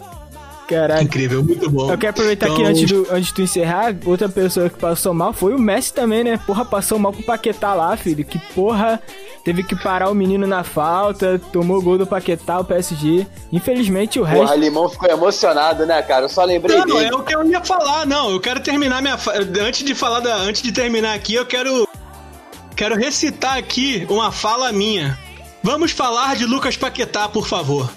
[0.68, 1.02] Caralho.
[1.02, 1.90] Incrível, muito bom.
[1.90, 5.12] Eu quero aproveitar que Então, antes, do, antes de tu encerrar, outra pessoa que passou
[5.12, 6.38] mal foi o Messi também, né?
[6.46, 8.24] Porra, passou mal com o Paquetá lá, filho.
[8.24, 9.00] Que porra
[9.44, 13.26] teve que parar o menino na falta, tomou gol do Paquetá, o PSG.
[13.52, 14.40] Infelizmente o resto.
[14.42, 16.24] Porra, Limão ficou emocionado, né, cara?
[16.24, 17.06] Eu só lembrei Não, dele.
[17.12, 18.30] é o que eu ia falar, não.
[18.30, 19.18] Eu quero terminar minha.
[19.18, 20.34] fa- Antes de falar da.
[20.36, 21.86] Antes de terminar aqui, eu quero.
[22.74, 25.16] Quero recitar aqui uma fala minha.
[25.62, 27.90] Vamos falar de Lucas Paquetá, por favor.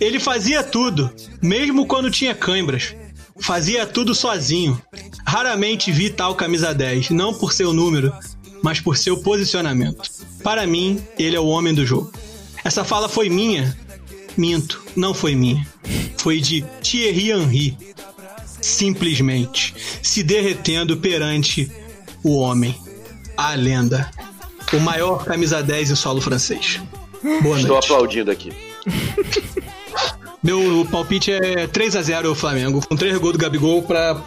[0.00, 1.10] Ele fazia tudo,
[1.42, 2.96] mesmo quando tinha cãibras.
[3.40, 4.80] Fazia tudo sozinho.
[5.26, 8.12] Raramente vi tal camisa 10, não por seu número,
[8.64, 10.10] mas por seu posicionamento.
[10.42, 12.10] Para mim, ele é o homem do jogo.
[12.64, 13.76] Essa fala foi minha?
[14.38, 15.66] Minto, não foi minha.
[16.16, 17.76] Foi de Thierry Henry.
[18.62, 21.70] Simplesmente se derretendo perante
[22.22, 22.74] o homem,
[23.36, 24.10] a lenda,
[24.72, 26.80] o maior camisa 10 em solo francês.
[27.42, 27.92] Boa Estou noite.
[27.92, 28.50] aplaudindo aqui.
[30.44, 34.20] Meu palpite é 3 a 0 o Flamengo, com 3 gols do Gabigol pra.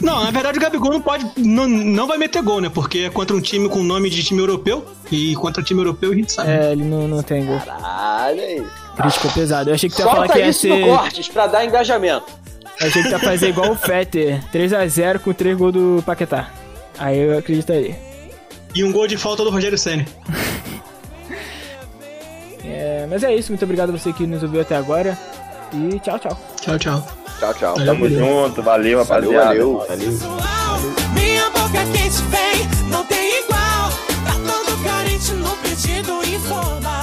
[0.00, 1.24] Não, na verdade o Gabigol não pode.
[1.36, 2.68] Não, não vai meter gol, né?
[2.68, 4.84] Porque é contra um time com nome de time europeu.
[5.12, 6.50] E contra time europeu a gente sabe.
[6.50, 7.60] É, ele não, não tem gol.
[7.60, 8.66] Caralho aí.
[8.96, 9.70] Crítica pesado.
[9.70, 10.84] Eu achei que tu ia falar que ia isso no ser.
[10.84, 12.26] cortes pra dar engajamento.
[12.80, 14.40] Eu achei que tu ia fazer igual o Fetter.
[14.52, 16.50] 3x0 com 3 gols do Paquetá.
[16.98, 17.96] Aí eu acreditaria.
[18.74, 20.04] E um gol de falta do Rogério Senna.
[22.62, 25.18] É, mas é isso, muito obrigado a você que nos ouviu até agora.
[25.72, 26.38] E tchau, tchau.
[26.60, 27.06] Tchau, tchau.
[27.38, 27.74] Tchau, tchau.
[27.84, 29.86] Tamo junto, valeu, Valeu, valeu.
[31.14, 33.90] Minha boca quente vem, não tem igual.
[34.26, 36.80] Tá todo carente no pedido informar.
[36.80, 36.99] Vai passar mal.